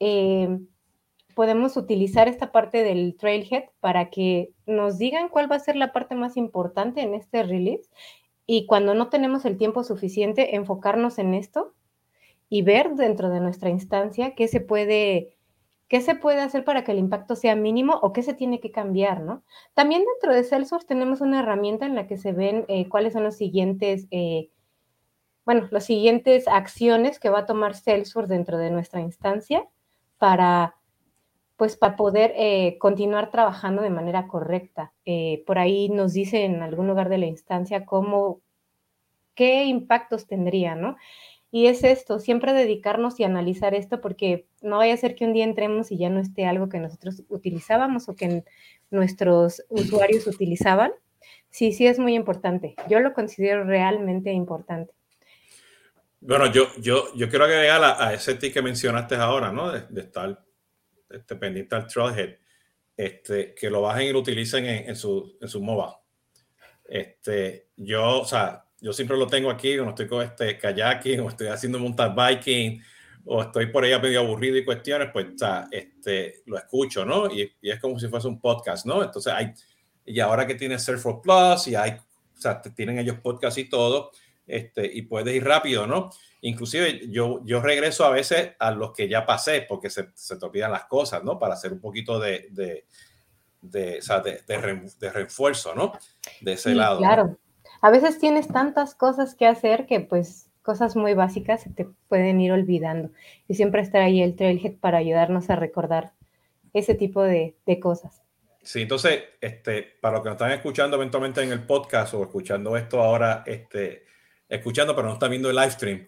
[0.00, 0.58] eh,
[1.38, 5.92] podemos utilizar esta parte del trailhead para que nos digan cuál va a ser la
[5.92, 7.88] parte más importante en este release
[8.44, 11.74] y cuando no tenemos el tiempo suficiente, enfocarnos en esto
[12.48, 15.37] y ver dentro de nuestra instancia qué se puede,
[15.88, 18.70] qué se puede hacer para que el impacto sea mínimo o qué se tiene que
[18.70, 19.42] cambiar, ¿no?
[19.74, 23.24] También dentro de Salesforce tenemos una herramienta en la que se ven eh, cuáles son
[23.24, 24.50] los siguientes, eh,
[25.46, 29.66] bueno, las siguientes acciones que va a tomar Salesforce dentro de nuestra instancia
[30.18, 30.74] para
[31.56, 34.92] pues para poder eh, continuar trabajando de manera correcta.
[35.44, 38.42] Por ahí nos dice en algún lugar de la instancia cómo,
[39.34, 40.96] qué impactos tendría, ¿no?
[41.50, 45.32] Y es esto, siempre dedicarnos y analizar esto porque no vaya a ser que un
[45.32, 48.44] día entremos y ya no esté algo que nosotros utilizábamos o que
[48.90, 50.92] nuestros usuarios utilizaban.
[51.48, 52.74] Sí, sí es muy importante.
[52.90, 54.92] Yo lo considero realmente importante.
[56.20, 59.70] Bueno, yo, yo, yo quiero agregar a, a ese tip que mencionaste ahora, ¿no?
[59.70, 60.44] De, de estar
[61.08, 61.86] este, pendiente al
[62.96, 65.96] este, que lo bajen y lo utilicen en, su, en su mobile.
[66.84, 71.28] Este, yo, o sea, yo siempre lo tengo aquí, cuando estoy con este kayaking o
[71.28, 72.82] estoy haciendo mountain biking
[73.24, 77.30] o estoy por ahí medio aburrido y cuestiones, pues, o sea, este, lo escucho, ¿no?
[77.30, 79.02] Y, y, es como si fuese un podcast, ¿no?
[79.02, 79.52] Entonces hay,
[80.06, 83.68] y ahora que tiene Surf for Plus y hay, o sea, tienen ellos podcast y
[83.68, 84.12] todo,
[84.46, 86.10] este, y puedes ir rápido, ¿no?
[86.40, 90.46] Inclusive yo, yo regreso a veces a los que ya pasé porque se, se te
[90.46, 91.38] olvidan las cosas, ¿no?
[91.38, 92.86] Para hacer un poquito de, de,
[93.60, 95.92] de, o sea, de, de refuerzo, ¿no?
[96.40, 96.98] De ese lado.
[96.98, 97.36] Claro.
[97.80, 102.40] A veces tienes tantas cosas que hacer que pues cosas muy básicas se te pueden
[102.40, 103.10] ir olvidando.
[103.48, 106.12] Y siempre estar ahí el Trailhead para ayudarnos a recordar
[106.74, 108.22] ese tipo de, de cosas.
[108.62, 112.76] Sí, entonces, este, para los que nos están escuchando eventualmente en el podcast o escuchando
[112.76, 114.04] esto ahora, este,
[114.46, 116.06] escuchando, pero no están viendo el live stream,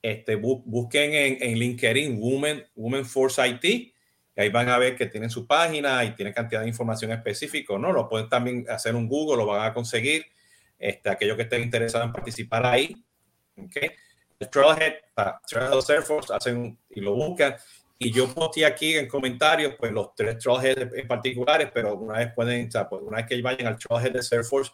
[0.00, 3.92] este, busquen en, en, LinkedIn Women, Women Force IT, y
[4.36, 7.92] ahí van a ver que tienen su página y tienen cantidad de información específica, ¿no?
[7.92, 10.24] Lo pueden también hacer un Google, lo van a conseguir.
[10.78, 12.94] Este, aquellos que estén interesados en participar ahí,
[13.56, 13.76] ¿ok?
[14.38, 14.94] El Trailhead,
[15.46, 17.56] Trailhead Air Force, hacen y lo buscan.
[17.98, 22.32] y yo posté aquí en comentarios, pues los tres trailheads en particulares, pero una vez
[22.32, 24.70] pueden, o sea, pues, una vez que vayan al trailhead de Salesforce,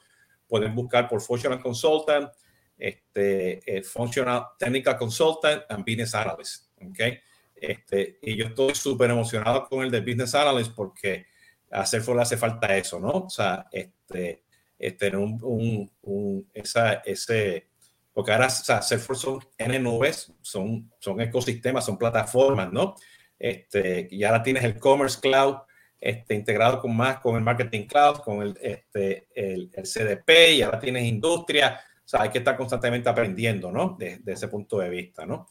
[0.46, 2.30] pueden buscar por Functional Consultant,
[2.76, 6.66] este, Functional Technical Consultant and Business Analyst.
[6.90, 7.18] ¿okay?
[7.54, 11.26] Este, y yo estoy súper emocionado con el de Business Analyst porque
[11.70, 13.10] a Salesforce le hace falta eso, ¿no?
[13.10, 14.44] O sea, este,
[14.78, 17.68] este un, un, un esa, ese,
[18.12, 22.94] porque ahora o sea, Salesforce son N nubes, son, son ecosistemas, son plataformas, ¿no?
[23.38, 25.56] Este, y ahora tienes el Commerce Cloud
[26.00, 30.62] este, integrado con más, con el Marketing Cloud, con el, este, el, el CDP, y
[30.62, 33.96] ahora tienes industria, o sea, hay que estar constantemente aprendiendo, ¿no?
[33.98, 35.48] Desde de ese punto de vista, ¿no?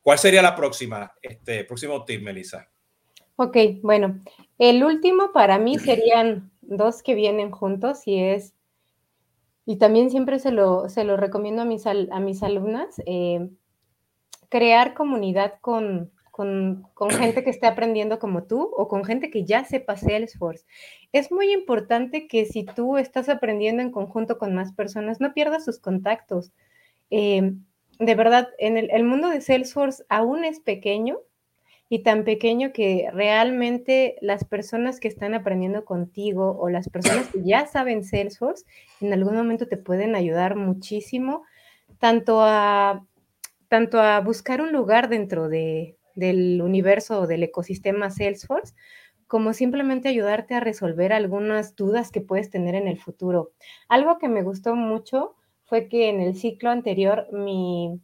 [0.00, 2.68] ¿Cuál sería la próxima, este próximo tip, Melissa?
[3.36, 4.20] Ok, bueno,
[4.58, 8.54] el último para mí serían dos que vienen juntos y es,
[9.66, 13.48] y también siempre se lo, se lo recomiendo a mis, a mis alumnas, eh,
[14.48, 19.44] crear comunidad con, con, con, gente que esté aprendiendo como tú o con gente que
[19.44, 20.64] ya sepa Salesforce.
[21.12, 25.64] Es muy importante que si tú estás aprendiendo en conjunto con más personas, no pierdas
[25.64, 26.52] sus contactos.
[27.10, 27.54] Eh,
[27.98, 31.18] de verdad, en el, el, mundo de Salesforce aún es pequeño
[31.88, 37.42] y tan pequeño que realmente las personas que están aprendiendo contigo o las personas que
[37.42, 38.64] ya saben Salesforce
[39.00, 41.44] en algún momento te pueden ayudar muchísimo,
[41.98, 43.06] tanto a,
[43.68, 48.74] tanto a buscar un lugar dentro de, del universo o del ecosistema Salesforce,
[49.26, 53.52] como simplemente ayudarte a resolver algunas dudas que puedes tener en el futuro.
[53.88, 58.00] Algo que me gustó mucho fue que en el ciclo anterior mi,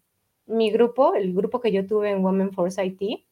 [0.46, 3.24] mi grupo, el grupo que yo tuve en Women Force IT,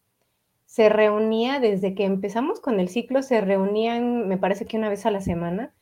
[0.72, 5.04] se reunía desde que empezamos con el ciclo, se reunían, me parece que una vez
[5.04, 5.74] a la semana,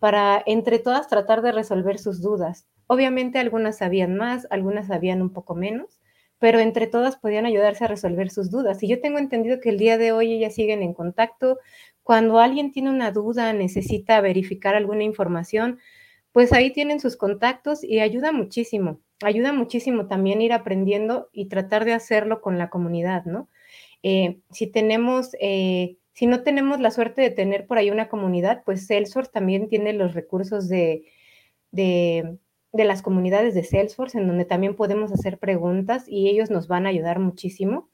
[0.00, 2.68] para entre todas tratar de resolver sus dudas.
[2.86, 5.98] Obviamente algunas sabían más, algunas sabían un poco menos,
[6.38, 8.82] pero entre todas podían ayudarse a resolver sus dudas.
[8.82, 11.58] Y yo tengo entendido que el día de hoy ellas siguen en contacto.
[12.02, 15.78] Cuando alguien tiene una duda, necesita verificar alguna información,
[16.32, 19.00] pues ahí tienen sus contactos y ayuda muchísimo.
[19.22, 23.48] Ayuda muchísimo también ir aprendiendo y tratar de hacerlo con la comunidad, ¿no?
[24.06, 28.62] Eh, si tenemos, eh, si no tenemos la suerte de tener por ahí una comunidad,
[28.62, 31.06] pues Salesforce también tiene los recursos de,
[31.72, 32.36] de,
[32.70, 36.84] de las comunidades de Salesforce, en donde también podemos hacer preguntas y ellos nos van
[36.84, 37.88] a ayudar muchísimo.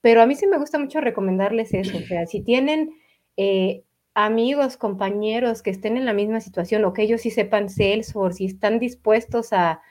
[0.00, 2.92] Pero a mí sí me gusta mucho recomendarles eso, o sea, si tienen
[3.36, 3.82] eh,
[4.14, 8.46] amigos, compañeros que estén en la misma situación o que ellos sí sepan Salesforce y
[8.46, 9.82] están dispuestos a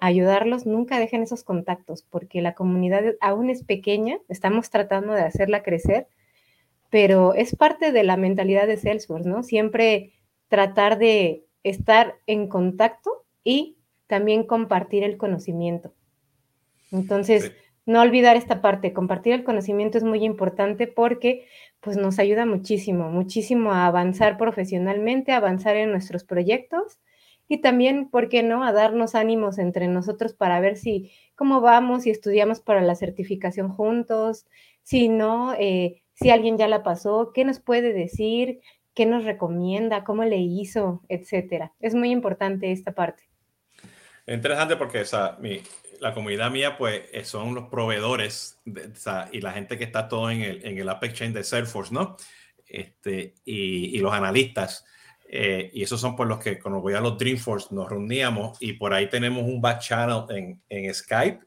[0.00, 5.62] ayudarlos, nunca dejen esos contactos porque la comunidad aún es pequeña, estamos tratando de hacerla
[5.62, 6.08] crecer,
[6.90, 9.42] pero es parte de la mentalidad de Salesforce, ¿no?
[9.42, 10.12] Siempre
[10.48, 15.92] tratar de estar en contacto y también compartir el conocimiento.
[16.92, 17.52] Entonces,
[17.86, 21.46] no olvidar esta parte, compartir el conocimiento es muy importante porque
[21.80, 26.98] pues nos ayuda muchísimo, muchísimo a avanzar profesionalmente, a avanzar en nuestros proyectos
[27.48, 32.04] y también, ¿por qué no?, a darnos ánimos entre nosotros para ver si cómo vamos,
[32.04, 34.46] si estudiamos para la certificación juntos,
[34.82, 38.60] si no, eh, si alguien ya la pasó, qué nos puede decir,
[38.94, 41.72] qué nos recomienda, cómo le hizo, etcétera.
[41.80, 43.24] Es muy importante esta parte.
[44.26, 45.60] Interesante porque esa, mi,
[46.00, 49.84] la comunidad mía, pues, eh, son los proveedores de, o sea, y la gente que
[49.84, 52.16] está todo en el, en el Apex Chain de Salesforce, ¿no?
[52.66, 54.84] Este, y, y los analistas.
[55.28, 58.74] Eh, y esos son por los que cuando voy a los Dreamforce nos reuníamos y
[58.74, 61.40] por ahí tenemos un back channel en, en Skype,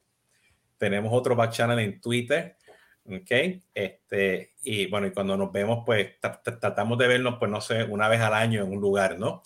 [0.78, 2.58] tenemos otro back channel en Twitter,
[3.06, 3.32] ¿ok?
[3.74, 8.10] Este, y bueno, y cuando nos vemos, pues tratamos de vernos, pues no sé, una
[8.10, 9.44] vez al año en un lugar, ¿no?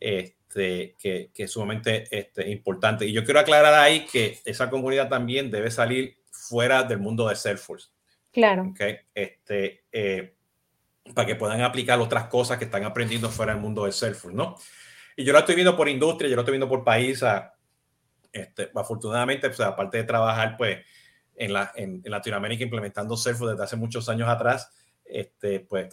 [0.00, 3.06] Este, este, que, que, es sumamente este, importante.
[3.06, 7.36] Y yo quiero aclarar ahí que esa comunidad también debe salir fuera del mundo de
[7.36, 7.88] Salesforce.
[8.32, 8.68] Claro.
[8.70, 8.98] Okay?
[9.14, 10.35] Este, eh,
[11.14, 14.56] para que puedan aplicar otras cosas que están aprendiendo fuera del mundo de Salesforce, ¿no?
[15.16, 17.24] Y yo lo estoy viendo por industria, yo lo estoy viendo por país.
[18.32, 20.78] Este, afortunadamente, pues, aparte de trabajar pues,
[21.34, 24.70] en, la, en, en Latinoamérica implementando Salesforce desde hace muchos años atrás,
[25.04, 25.88] este, pues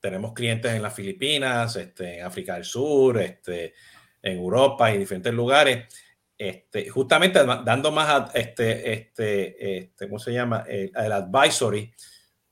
[0.00, 3.74] tenemos clientes en las Filipinas, este, en África del Sur, este,
[4.22, 5.92] en Europa y diferentes lugares.
[6.38, 10.64] Este, justamente dando más este, este, este, ¿cómo se llama?
[10.68, 11.92] El, el, advisory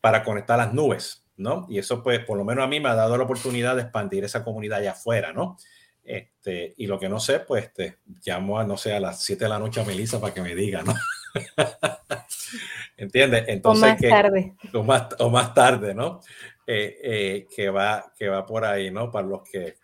[0.04, 1.64] para conectar las nubes, ¿no?
[1.70, 4.22] Y eso, pues, por lo menos a mí me ha dado la oportunidad de expandir
[4.22, 5.56] esa comunidad allá afuera, ¿no?
[6.02, 9.46] Este, y lo que no sé, pues, este, llamo a, no sé, a las 7
[9.46, 10.94] de la noche a Melissa para que me diga, ¿no?
[12.98, 13.44] ¿Entiendes?
[13.48, 14.54] Entonces, o más que, tarde.
[14.74, 16.20] O más, o más tarde, ¿no?
[16.66, 19.10] Eh, eh, que, va, que va por ahí, ¿no?
[19.10, 19.76] Para los que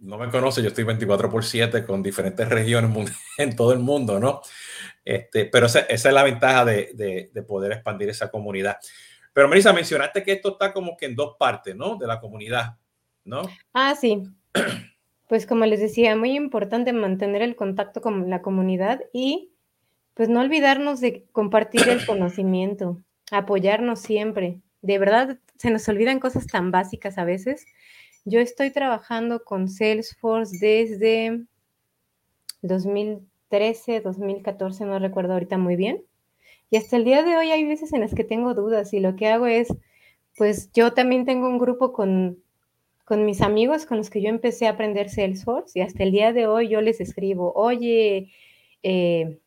[0.00, 4.20] no me conoce, yo estoy 24 por 7 con diferentes regiones en todo el mundo,
[4.20, 4.42] ¿no?
[5.02, 8.76] Este, pero esa, es la ventaja de, de, poder expandir esa comunidad.
[9.32, 11.96] Pero Marisa, mencionaste que esto está como que en dos partes, ¿no?
[11.96, 12.76] De la comunidad,
[13.24, 13.42] ¿no?
[13.72, 14.22] Ah, sí.
[15.28, 19.52] Pues como les decía, muy importante mantener el contacto con la comunidad y
[20.14, 23.00] pues no olvidarnos de compartir el conocimiento,
[23.30, 24.58] apoyarnos siempre.
[24.82, 27.64] De verdad, se nos olvidan cosas tan básicas a veces
[28.24, 31.44] yo estoy trabajando con Salesforce desde
[32.62, 36.04] 2013, 2014, no recuerdo ahorita muy bien.
[36.70, 39.16] Y hasta el día de hoy hay veces en las que tengo dudas y lo
[39.16, 39.68] que hago es,
[40.36, 42.42] pues yo también tengo un grupo con,
[43.04, 46.32] con mis amigos con los que yo empecé a aprender Salesforce y hasta el día
[46.32, 48.30] de hoy yo les escribo, oye,
[48.84, 49.38] eh,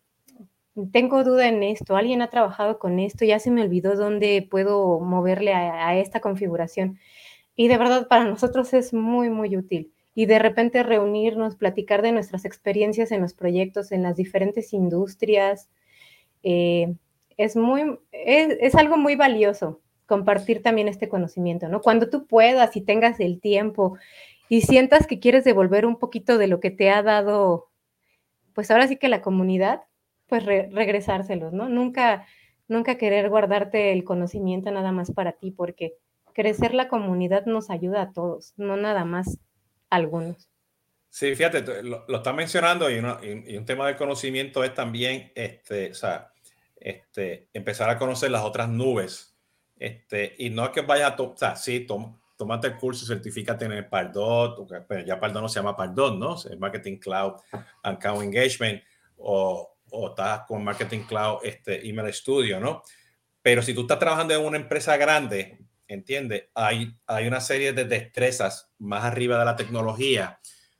[0.91, 4.99] tengo duda en esto, alguien ha trabajado con esto, ya se me olvidó dónde puedo
[4.99, 6.99] moverle a esta configuración.
[7.55, 9.93] Y de verdad para nosotros es muy, muy útil.
[10.15, 15.69] Y de repente reunirnos, platicar de nuestras experiencias en los proyectos, en las diferentes industrias,
[16.43, 16.95] eh,
[17.37, 21.81] es, muy, es, algo muy valioso compartir también este conocimiento, ¿no?
[21.81, 23.97] Cuando tú puedas y tengas el tiempo
[24.49, 27.69] y sientas que quieres devolver un poquito de lo que te ha dado,
[28.53, 29.81] pues ahora sí que la comunidad,
[30.27, 31.69] pues regresárselos, ¿no?
[31.69, 32.25] Nunca,
[32.67, 35.95] nunca querer guardarte el conocimiento nada más para ti, porque
[36.33, 39.39] crecer la comunidad nos ayuda a todos, no nada más
[39.89, 40.49] a algunos.
[41.13, 45.93] Sí, fíjate, lo, lo estás mencionando y, un tema de conocimiento es también este, o
[45.93, 46.32] sea,
[46.83, 49.35] este, empezar a conocer las otras nubes.
[49.77, 51.87] Este, y no es que vaya a, o sea, sí,
[52.37, 56.35] tomate el curso, certifícate en el Pardot, pero ya Pardot no se llama Pardot, ¿no?
[56.35, 58.83] Es Marketing Cloud and Account Engagement,
[59.17, 62.83] o, o estás con Marketing Cloud este, Email Studio, ¿no?
[63.41, 66.49] Pero si tú estás trabajando en una empresa grande, ¿entiendes?
[66.53, 70.39] Hay, hay una serie de destrezas más arriba de la tecnología.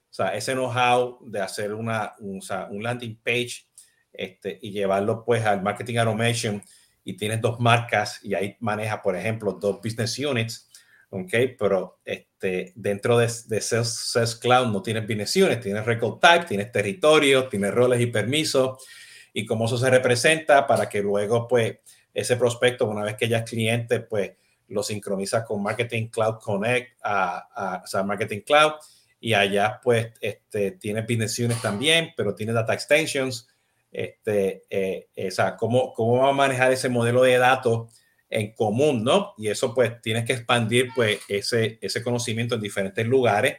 [0.10, 2.42] O sea, ese know-how de hacer una, un,
[2.84, 3.68] landing page
[4.14, 6.64] este, y llevarlo pues al marketing automation
[7.04, 10.70] y tienes dos marcas y ahí maneja, por ejemplo, dos business units,
[11.10, 11.34] ¿ok?
[11.58, 16.72] Pero este, dentro de, de Sales, Cloud no tienes business units, tienes record type, tienes
[16.72, 18.86] territorio, tienes roles y permisos
[19.34, 21.78] y cómo eso se representa para que luego pues
[22.14, 24.34] ese prospecto, una vez que ya es cliente, pues
[24.68, 28.74] lo sincroniza con Marketing Cloud Connect, a, o sea, Marketing Cloud,
[29.20, 33.48] y allá pues este, tiene business units también, pero tiene data extensions.
[33.94, 37.94] Este, eh, sea, ¿cómo, ¿cómo va a manejar ese modelo de datos
[38.30, 39.34] en común, no?
[39.38, 43.58] Y eso pues tienes que expandir pues ese, ese conocimiento en diferentes lugares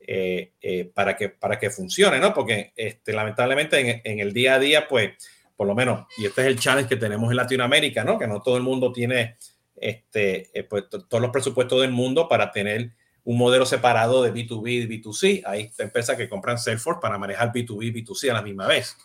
[0.00, 2.34] eh, eh, para, que, para que funcione, ¿no?
[2.34, 5.12] Porque este, lamentablemente en, en, el día a día pues
[5.60, 8.18] por lo menos, y este es el challenge que tenemos en Latinoamérica, ¿no?
[8.18, 9.36] Que no todo el mundo tiene
[9.76, 12.92] este, eh, pues, todos los presupuestos del mundo para tener
[13.24, 15.42] un modelo separado de B2B y B2C.
[15.44, 18.96] Hay empresas que compran Salesforce para manejar B2B y B2C a la misma vez.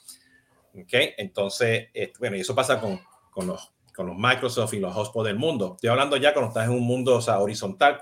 [0.76, 0.94] ¿Ok?
[1.18, 3.00] Entonces, bueno, y eso pasa con,
[3.32, 5.74] con, los, con los Microsoft y los hotspots del mundo.
[5.76, 8.02] Estoy hablando ya cuando estás en un mundo o sea, horizontal.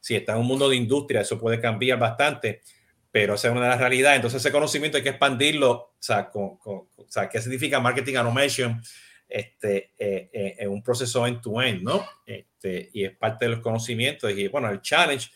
[0.00, 2.62] Si estás en un mundo de industria, eso puede cambiar bastante,
[3.10, 4.16] pero esa es una de las realidades.
[4.16, 5.70] Entonces, ese conocimiento hay que expandirlo.
[5.70, 8.82] O sea, con, o sea ¿qué significa marketing automation?
[9.28, 12.06] este, eh, eh, en un proceso end-to-end, ¿no?
[12.24, 15.30] Este, y es parte de los conocimientos y, bueno, el challenge,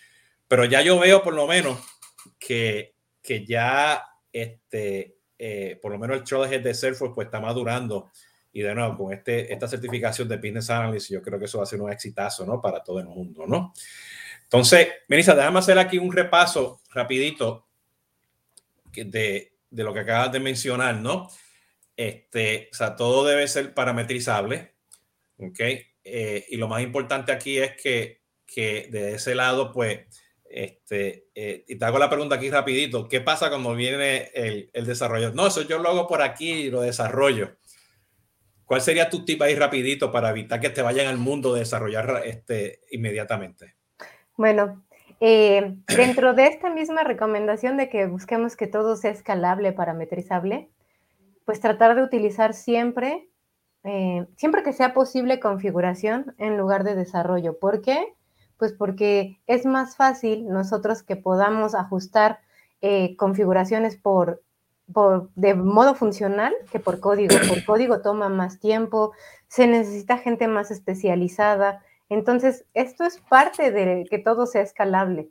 [0.47, 1.79] pero ya yo veo por lo menos
[2.39, 8.11] que, que ya, este, eh, por lo menos el Trade de Salesforce pues está madurando
[8.53, 11.65] y de nuevo con este, esta certificación de Business Analyst yo creo que eso va
[11.65, 12.61] a ser un exitazo, ¿no?
[12.61, 13.73] Para todo el mundo, ¿no?
[14.43, 17.67] Entonces, Melissa, déjame hacer aquí un repaso rapidito
[18.93, 21.29] de, de lo que acabas de mencionar, ¿no?
[21.99, 24.75] Este, o sea, todo debe ser parametrizable.
[25.39, 25.61] ¿Ok?
[26.05, 30.07] Eh, y lo más importante aquí es que, que de ese lado, pues,
[30.51, 35.33] este, eh, y te hago la pregunta aquí rapidito, ¿qué pasa cuando viene el, desarrollo?
[35.33, 37.57] No, eso yo lo hago por aquí y lo desarrollo.
[38.65, 42.23] ¿Cuál sería tu tip ahí rapidito para evitar que te vayan al mundo de desarrollar
[42.25, 43.77] este, inmediatamente?
[44.37, 44.85] Bueno,
[45.21, 50.71] eh, dentro de esta misma recomendación de que busquemos que todo sea escalable, parametrizable,
[51.45, 53.29] pues tratar de utilizar siempre,
[53.85, 57.59] eh, siempre que sea posible, configuración en lugar de desarrollo.
[57.59, 58.15] ¿Por qué?
[58.59, 62.41] Pues porque es más fácil nosotros que podamos ajustar
[62.81, 64.43] eh, configuraciones por,
[65.35, 67.35] de modo funcional que por código.
[67.49, 69.13] Por código toma más tiempo,
[69.49, 71.83] se necesita gente más especializada.
[72.09, 75.31] Entonces, esto es parte de que todo sea escalable.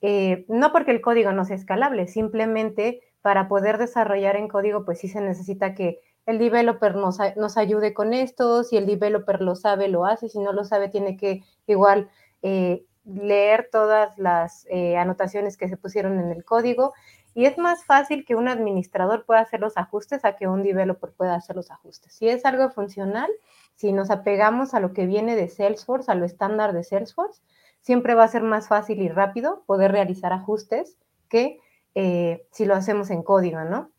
[0.00, 4.98] Eh, no porque el código no sea escalable, simplemente para poder desarrollar en código, pues
[4.98, 9.54] sí se necesita que el developer nos, nos ayude con esto, si el developer lo
[9.54, 12.10] sabe, lo hace, si no lo sabe, tiene que igual
[12.46, 16.92] eh, leer todas las eh, anotaciones que se pusieron en el código
[17.34, 21.10] y es más fácil que un administrador pueda hacer los ajustes a que un developer
[21.10, 22.12] pueda hacer los ajustes.
[22.12, 23.30] Si es algo funcional,
[23.76, 27.40] si nos apegamos a lo que viene de Salesforce, a lo estándar de Salesforce,
[27.80, 30.98] siempre va a ser más fácil y rápido poder realizar ajustes
[31.30, 31.58] que
[31.94, 33.90] eh, si lo hacemos en código, ¿no?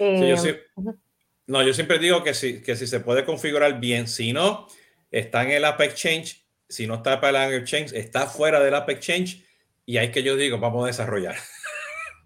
[0.00, 0.36] yo
[1.46, 4.66] No, yo siempre digo que si, que si se puede configurar bien, si no,
[5.12, 8.88] está en el App Exchange, si no está para el Exchange, está fuera del App
[8.88, 9.44] Exchange
[9.84, 11.36] y ahí que yo digo, vamos a desarrollar.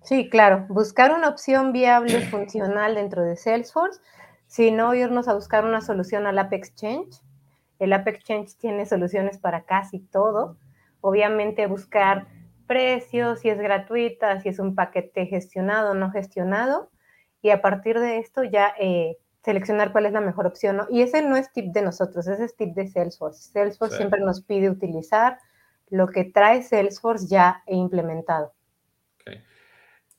[0.02, 4.00] Sí, claro, buscar una opción viable, funcional dentro de Salesforce,
[4.46, 7.20] si no irnos a buscar una solución al App Exchange.
[7.78, 10.56] El App Exchange tiene soluciones para casi todo.
[11.00, 12.26] Obviamente buscar
[12.66, 16.90] precios, si es gratuita, si es un paquete gestionado o no gestionado,
[17.42, 20.82] y a partir de esto ya eh, seleccionar cuál es la mejor opción.
[20.90, 23.50] Y ese no es tip de nosotros, ese es tip de Salesforce.
[23.52, 25.38] Salesforce siempre nos pide utilizar
[25.88, 28.52] lo que trae Salesforce ya implementado.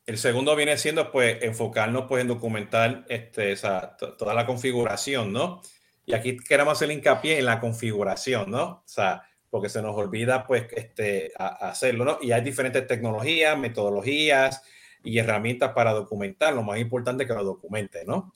[0.05, 5.61] El segundo viene siendo pues enfocarnos pues en documentar este, esa, toda la configuración, ¿no?
[6.05, 8.63] Y aquí queremos hacer hincapié en la configuración, ¿no?
[8.63, 12.17] O sea, porque se nos olvida pues este, hacerlo, ¿no?
[12.21, 14.63] Y hay diferentes tecnologías, metodologías
[15.03, 16.53] y herramientas para documentar.
[16.53, 18.33] Lo más importante es que lo documente, ¿no?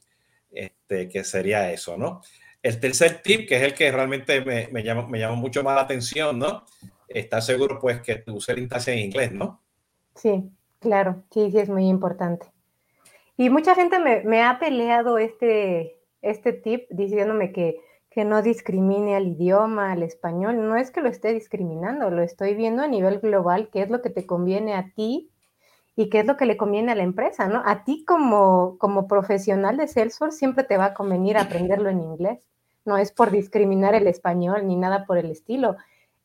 [0.56, 2.22] Este, que sería eso, ¿no?
[2.64, 5.82] El tercer tip, que es el que realmente me, me, llama, me mucho más la
[5.82, 6.64] atención, ¿no?
[7.08, 9.62] Estar seguro pues que el interés en inglés, ¿no?
[10.16, 10.49] Sí.
[10.86, 12.45] Claro, sí, sí, es muy importante.
[13.38, 17.80] Y mucha gente me, ha peleado este, este tip diciéndome que,
[18.12, 20.68] que no discrimine al idioma, al español.
[20.68, 24.03] No es que lo esté discriminando, lo estoy viendo a nivel global, qué es lo
[24.03, 25.32] que te conviene a ti
[25.96, 27.62] y qué es lo que le conviene a la empresa, ¿no?
[27.66, 32.39] A ti como, como profesional de Salesforce siempre te va a convenir aprenderlo en inglés.
[32.84, 35.78] No es por discriminar el español ni nada por el estilo,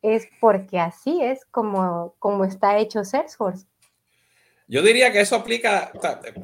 [0.03, 3.67] es porque así es como, como está hecho Salesforce.
[4.67, 5.93] Yo diría que eso aplica,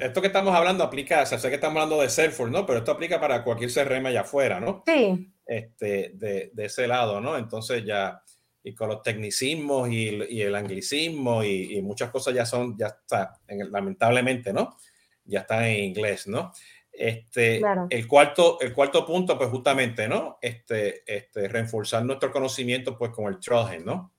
[0.01, 2.67] esto que estamos hablando aplica, o sea, sé que estamos hablando de Salesforce, ¿no?
[2.67, 4.83] Pero esto aplica para cualquier CRM allá afuera, ¿no?
[4.87, 5.33] Sí.
[5.47, 7.37] Este, de, de ese lado, ¿no?
[7.37, 8.21] Entonces ya,
[8.67, 12.89] y con los tecnicismos y, y el anglicismo y, y, muchas cosas ya son, ya
[12.89, 13.39] está,
[13.71, 14.77] lamentablemente, ¿no?
[15.25, 16.51] Ya están en inglés, ¿no?
[16.91, 17.87] Este, claro.
[17.89, 20.39] el, cuarto, el cuarto punto, pues justamente, ¿no?
[20.43, 24.13] Este, este, reforzar nuestro conocimiento, pues con el Trojan, ¿no?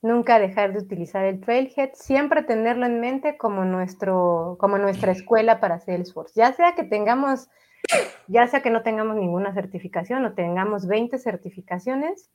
[0.00, 5.60] nunca dejar de utilizar el Trailhead, siempre tenerlo en mente como, nuestro, como nuestra escuela
[5.60, 6.32] para Salesforce.
[6.34, 7.48] Ya sea que tengamos,
[8.26, 12.32] ya sea que no tengamos ninguna certificación o tengamos 20 certificaciones,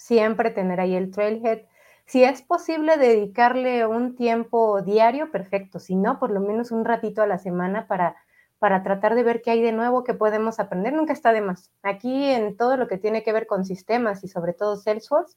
[0.00, 1.60] siempre tener ahí el Trailhead.
[2.06, 5.78] Si es posible dedicarle un tiempo diario, perfecto.
[5.78, 8.16] Si no, por lo menos un ratito a la semana para,
[8.58, 10.94] para tratar de ver qué hay de nuevo que podemos aprender.
[10.94, 11.70] Nunca está de más.
[11.82, 15.36] Aquí en todo lo que tiene que ver con sistemas y sobre todo Salesforce,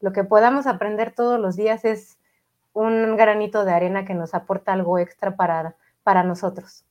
[0.00, 2.16] lo que podamos aprender todos los días es
[2.74, 6.84] un granito de arena que nos aporta algo extra para, para nosotros.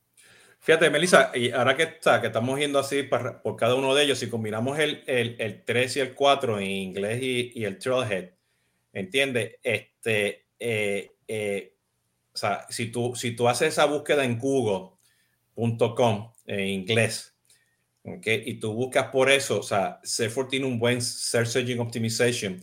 [0.65, 4.17] Fíjate, Melissa, y ahora que, está, que estamos yendo así por cada uno de ellos,
[4.17, 8.31] si combinamos el, el, el 3 y el 4 en inglés y, y el Trailhead,
[8.91, 9.57] ¿entiendes?
[9.61, 11.75] Este, eh, eh,
[12.33, 17.35] o sea, si tú, si tú haces esa búsqueda en google.com en inglés,
[18.03, 18.41] ¿okay?
[18.47, 22.59] y tú buscas por eso, o sea, Salesforce tiene un buen Search Engine Optimization,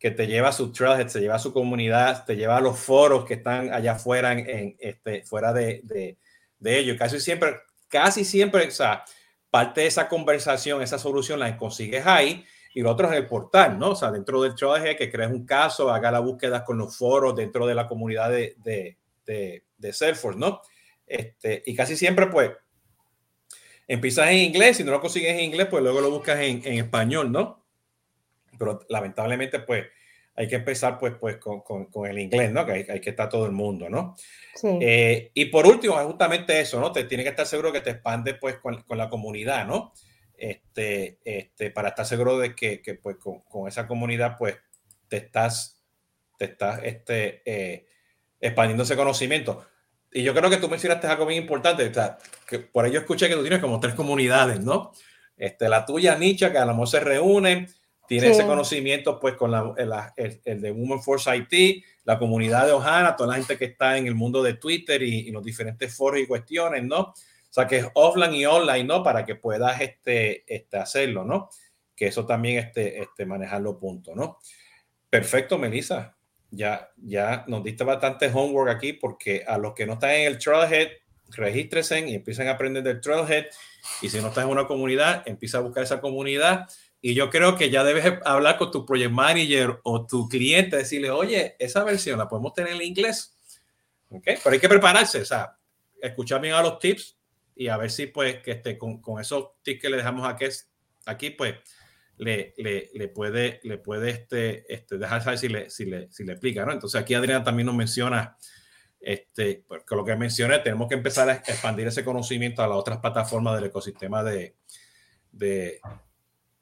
[0.00, 2.76] que te lleva a su trailhead, te lleva a su comunidad, te lleva a los
[2.76, 6.18] foros que están allá afuera, en, este, fuera de, de,
[6.58, 6.96] de, ellos.
[6.98, 7.56] Casi siempre,
[7.88, 9.04] casi siempre, o sea,
[9.50, 12.44] parte de esa conversación, esa solución la consigues ahí
[12.74, 13.90] y lo otro es el portal, ¿no?
[13.90, 17.34] O sea, dentro del trailhead, que crees un caso, haga la búsqueda con los foros
[17.34, 20.60] dentro de la comunidad de, de, de, de Salesforce, ¿no?
[21.06, 22.50] Este, y casi siempre, pues,
[23.88, 26.74] empiezas en inglés, si no lo consigues en inglés, pues luego lo buscas en, en
[26.84, 27.66] español, ¿no?
[28.58, 29.86] pero lamentablemente pues
[30.36, 32.66] hay que empezar pues, pues con, con, el inglés, ¿no?
[32.66, 34.14] Que hay, hay, que estar todo el mundo, ¿no?
[34.54, 34.68] Sí.
[34.82, 36.92] Eh, y por último, es justamente eso, ¿no?
[36.92, 39.94] Te tiene que estar seguro que te expande pues con, con la comunidad, ¿no?
[40.36, 44.56] Este, este, para estar seguro de que, que pues con, con, esa comunidad pues
[45.08, 45.82] te estás,
[46.38, 47.86] te estás este, eh,
[48.38, 49.66] expandiendo ese conocimiento.
[50.12, 53.28] Y yo creo que tú mencionaste algo muy importante, o sea, que por ello escuché
[53.28, 54.92] que tú tienes como tres comunidades, ¿no?
[55.36, 57.68] Este, la tuya, Nicha, que a lo mejor se reúnen,
[58.06, 58.32] tiene sí.
[58.32, 59.74] ese conocimiento pues con la,
[60.16, 63.98] el, el, de Women Force IT, la comunidad de Ohana, toda la gente que está
[63.98, 67.00] en el mundo de Twitter y, y, los diferentes foros y cuestiones, ¿no?
[67.00, 67.14] O
[67.50, 69.02] sea, que es offline y online, ¿no?
[69.02, 71.48] Para que puedas este, este hacerlo, ¿no?
[71.94, 74.38] Que eso también este, este, manejar los puntos, ¿no?
[75.08, 76.16] Perfecto, Melissa.
[76.50, 80.38] Ya, ya nos diste bastante homework aquí porque a los que no están en el
[80.38, 80.88] Trailhead,
[81.30, 83.46] regístrense y empiecen a aprender del Trailhead.
[84.02, 86.68] Y si no estás en una comunidad, empieza a buscar esa comunidad
[87.00, 91.10] Y yo creo que ya debes hablar con tu project manager o tu cliente, decirle,
[91.10, 93.36] oye, esa versión la podemos tener en inglés.
[94.08, 94.24] ¿Ok?
[94.24, 95.56] Pero hay que prepararse, o sea,
[96.00, 97.16] escuchar bien a los tips
[97.54, 100.46] y a ver si, pues, que esté con, con esos tips que le dejamos aquí,
[101.06, 101.54] aquí pues,
[102.18, 106.24] le, le, le, puede, le puede este, este, dejar saber si le, si, le, si
[106.24, 106.72] le explica, ¿no?
[106.72, 108.36] Entonces aquí Adriana también nos menciona,
[109.00, 112.98] este, pues, lo que mencioné, tenemos que empezar a expandir ese conocimiento a las otras
[112.98, 114.56] plataformas del ecosistema de,
[115.32, 115.80] de,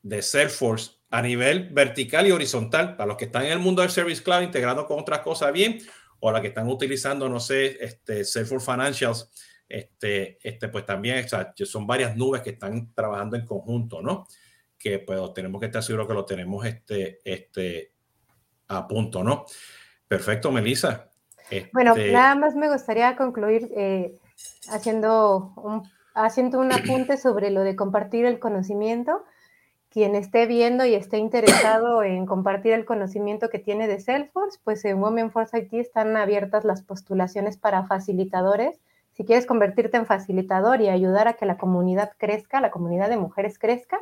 [0.05, 3.91] de Salesforce a nivel vertical y horizontal, para los que están en el mundo del
[3.91, 5.81] Service Cloud integrando con otras cosas bien,
[6.21, 9.33] o las que están utilizando, no sé, este, Salesforce Financials,
[9.69, 14.29] este, este, pues también o son varias nubes que están trabajando en conjunto, ¿no?
[14.85, 17.93] que pues tenemos que estar seguros que lo tenemos este, este,
[18.69, 19.47] a punto, ¿no?
[20.07, 21.11] Perfecto, Melissa.
[21.73, 24.13] Bueno, este nada más me gustaría concluir eh,
[24.69, 29.25] haciendo, un, haciendo un apunte sobre lo de compartir el conocimiento.
[29.95, 34.85] Quien esté viendo y esté interesado en compartir el conocimiento que tiene de Salesforce, pues
[34.85, 38.81] en Women Force IT están abiertas las postulaciones para facilitadores.
[39.13, 43.19] Si quieres convertirte en facilitador y ayudar a que la comunidad crezca, la comunidad de
[43.19, 44.01] mujeres crezca,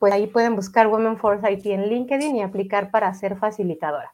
[0.00, 4.12] pues ahí pueden buscar Women Force IT en LinkedIn y aplicar para ser facilitadora.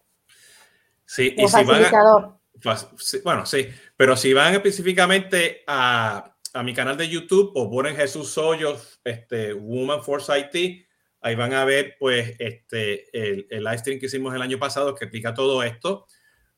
[1.06, 2.36] Sí, y si facilitador.
[2.62, 2.76] Van
[3.24, 8.36] bueno, sí, pero si van específicamente a, a, mi canal de YouTube o ponen Jesús
[8.38, 10.86] Hoyos, este, Woman Force IT,
[11.20, 14.94] ahí van a ver pues este, el, el live stream que hicimos el año pasado
[14.94, 16.06] que explica todo esto,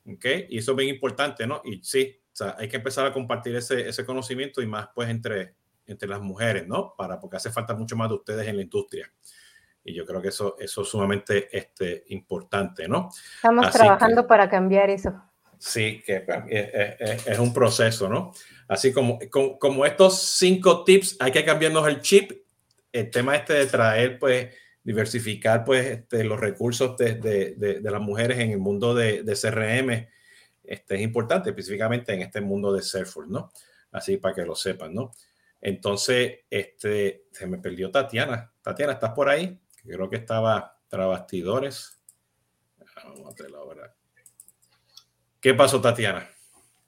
[0.07, 0.25] ¿ok?
[0.49, 1.63] Y eso es bien importante, ¿no?
[1.65, 5.09] Y sí, o sea, hay que empezar a compartir ese, ese conocimiento y más pues
[5.09, 5.55] entre,
[5.87, 6.95] entre las mujeres, ¿no?
[6.97, 9.13] Para, porque hace falta mucho más de ustedes en la industria.
[9.83, 13.09] Y yo creo que eso, eso es sumamente este, importante, ¿no?
[13.37, 15.21] Estamos trabajando para cambiar eso.
[15.59, 18.33] Sí, que es, es, un proceso, ¿no?
[18.69, 19.19] Así como,
[19.59, 22.33] como, estos cinco tips, hay que cambiarnos el chip.
[22.93, 28.39] El tema este de traer, pues, diversificar, pues, este, los recursos de, de, las mujeres
[28.39, 30.09] en el mundo de, CRM,
[30.65, 33.53] este, es importante, específicamente en este mundo de Salesforce, ¿no?
[33.91, 35.13] Así para que lo sepan, ¿no?
[35.61, 38.53] Entonces, este, se me perdió Tatiana.
[38.63, 39.59] Tatiana, ¿estás por ahí?
[39.83, 42.01] Creo que estaba trabastidores.
[45.41, 46.28] ¿Qué pasó, Tatiana?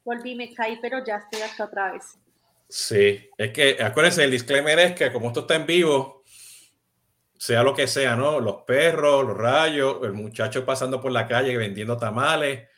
[0.05, 2.18] Volví, me caí, pero ya estoy hasta otra vez.
[2.68, 6.22] Sí, es que acuérdense, el disclaimer es que como esto está en vivo,
[7.36, 8.40] sea lo que sea, ¿no?
[8.40, 12.68] Los perros, los rayos, el muchacho pasando por la calle vendiendo tamales,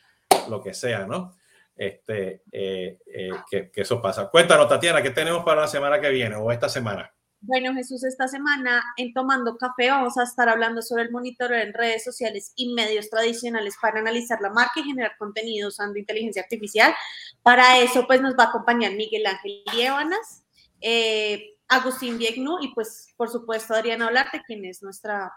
[0.49, 1.35] lo que sea, ¿no?
[1.75, 4.29] este, eh, eh, que, eso pasa.
[4.29, 7.11] Cuéntanos, Tatiana, ¿qué tenemos para la semana que viene o esta semana?
[7.45, 11.73] Bueno, Jesús, esta semana en Tomando Café vamos a estar hablando sobre el monitoreo en
[11.73, 16.95] redes sociales y medios tradicionales para analizar la marca y generar contenido usando inteligencia artificial.
[17.41, 20.45] Para eso, pues nos va a acompañar Miguel Ángel Lievanas,
[20.79, 25.33] eh, Agustín Viegnu y pues, por supuesto, Adriana Olarte, quien es nuestra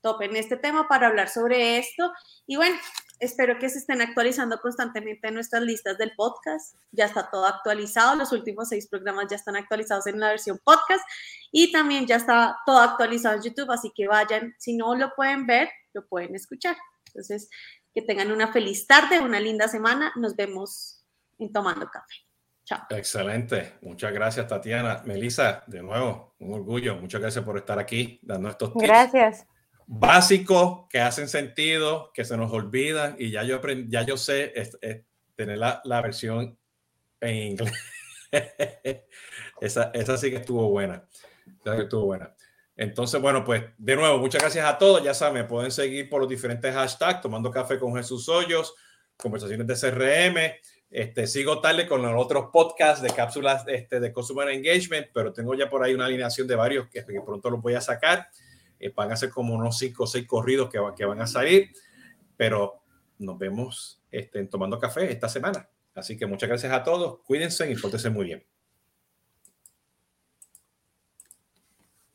[0.00, 2.12] top en este tema para hablar sobre esto.
[2.48, 2.76] Y bueno,
[3.20, 6.76] Espero que se estén actualizando constantemente en nuestras listas del podcast.
[6.90, 8.16] Ya está todo actualizado.
[8.16, 11.02] Los últimos seis programas ya están actualizados en la versión podcast
[11.52, 13.70] y también ya está todo actualizado en YouTube.
[13.70, 16.76] Así que vayan, si no lo pueden ver, lo pueden escuchar.
[17.06, 17.48] Entonces,
[17.94, 20.12] que tengan una feliz tarde, una linda semana.
[20.16, 21.04] Nos vemos
[21.38, 22.14] en Tomando Café.
[22.64, 22.80] Chao.
[22.90, 23.78] Excelente.
[23.82, 25.02] Muchas gracias, Tatiana.
[25.04, 26.96] Melissa, de nuevo, un orgullo.
[26.96, 28.82] Muchas gracias por estar aquí dando estos tips.
[28.82, 29.46] Gracias
[29.86, 34.52] básicos que hacen sentido, que se nos olvidan y ya yo aprendí, ya yo sé
[35.36, 36.58] tener la, la, versión
[37.20, 37.72] en inglés.
[39.60, 41.04] esa, esa sí que estuvo buena.
[41.62, 42.34] Que estuvo buena.
[42.76, 45.02] Entonces, bueno, pues de nuevo, muchas gracias a todos.
[45.02, 48.74] Ya saben, pueden seguir por los diferentes hashtags, tomando café con Jesús Hoyos,
[49.16, 50.54] conversaciones de CRM.
[50.90, 55.54] Este, sigo tarde con los otros podcasts de cápsulas este, de Consumer Engagement, pero tengo
[55.54, 58.28] ya por ahí una alineación de varios que, que pronto los voy a sacar.
[58.84, 61.70] Eh, van a ser como unos cinco o seis corridos que, que van a salir,
[62.36, 62.82] pero
[63.18, 65.70] nos vemos este, Tomando Café esta semana.
[65.94, 68.44] Así que muchas gracias a todos, cuídense y pórtense muy bien.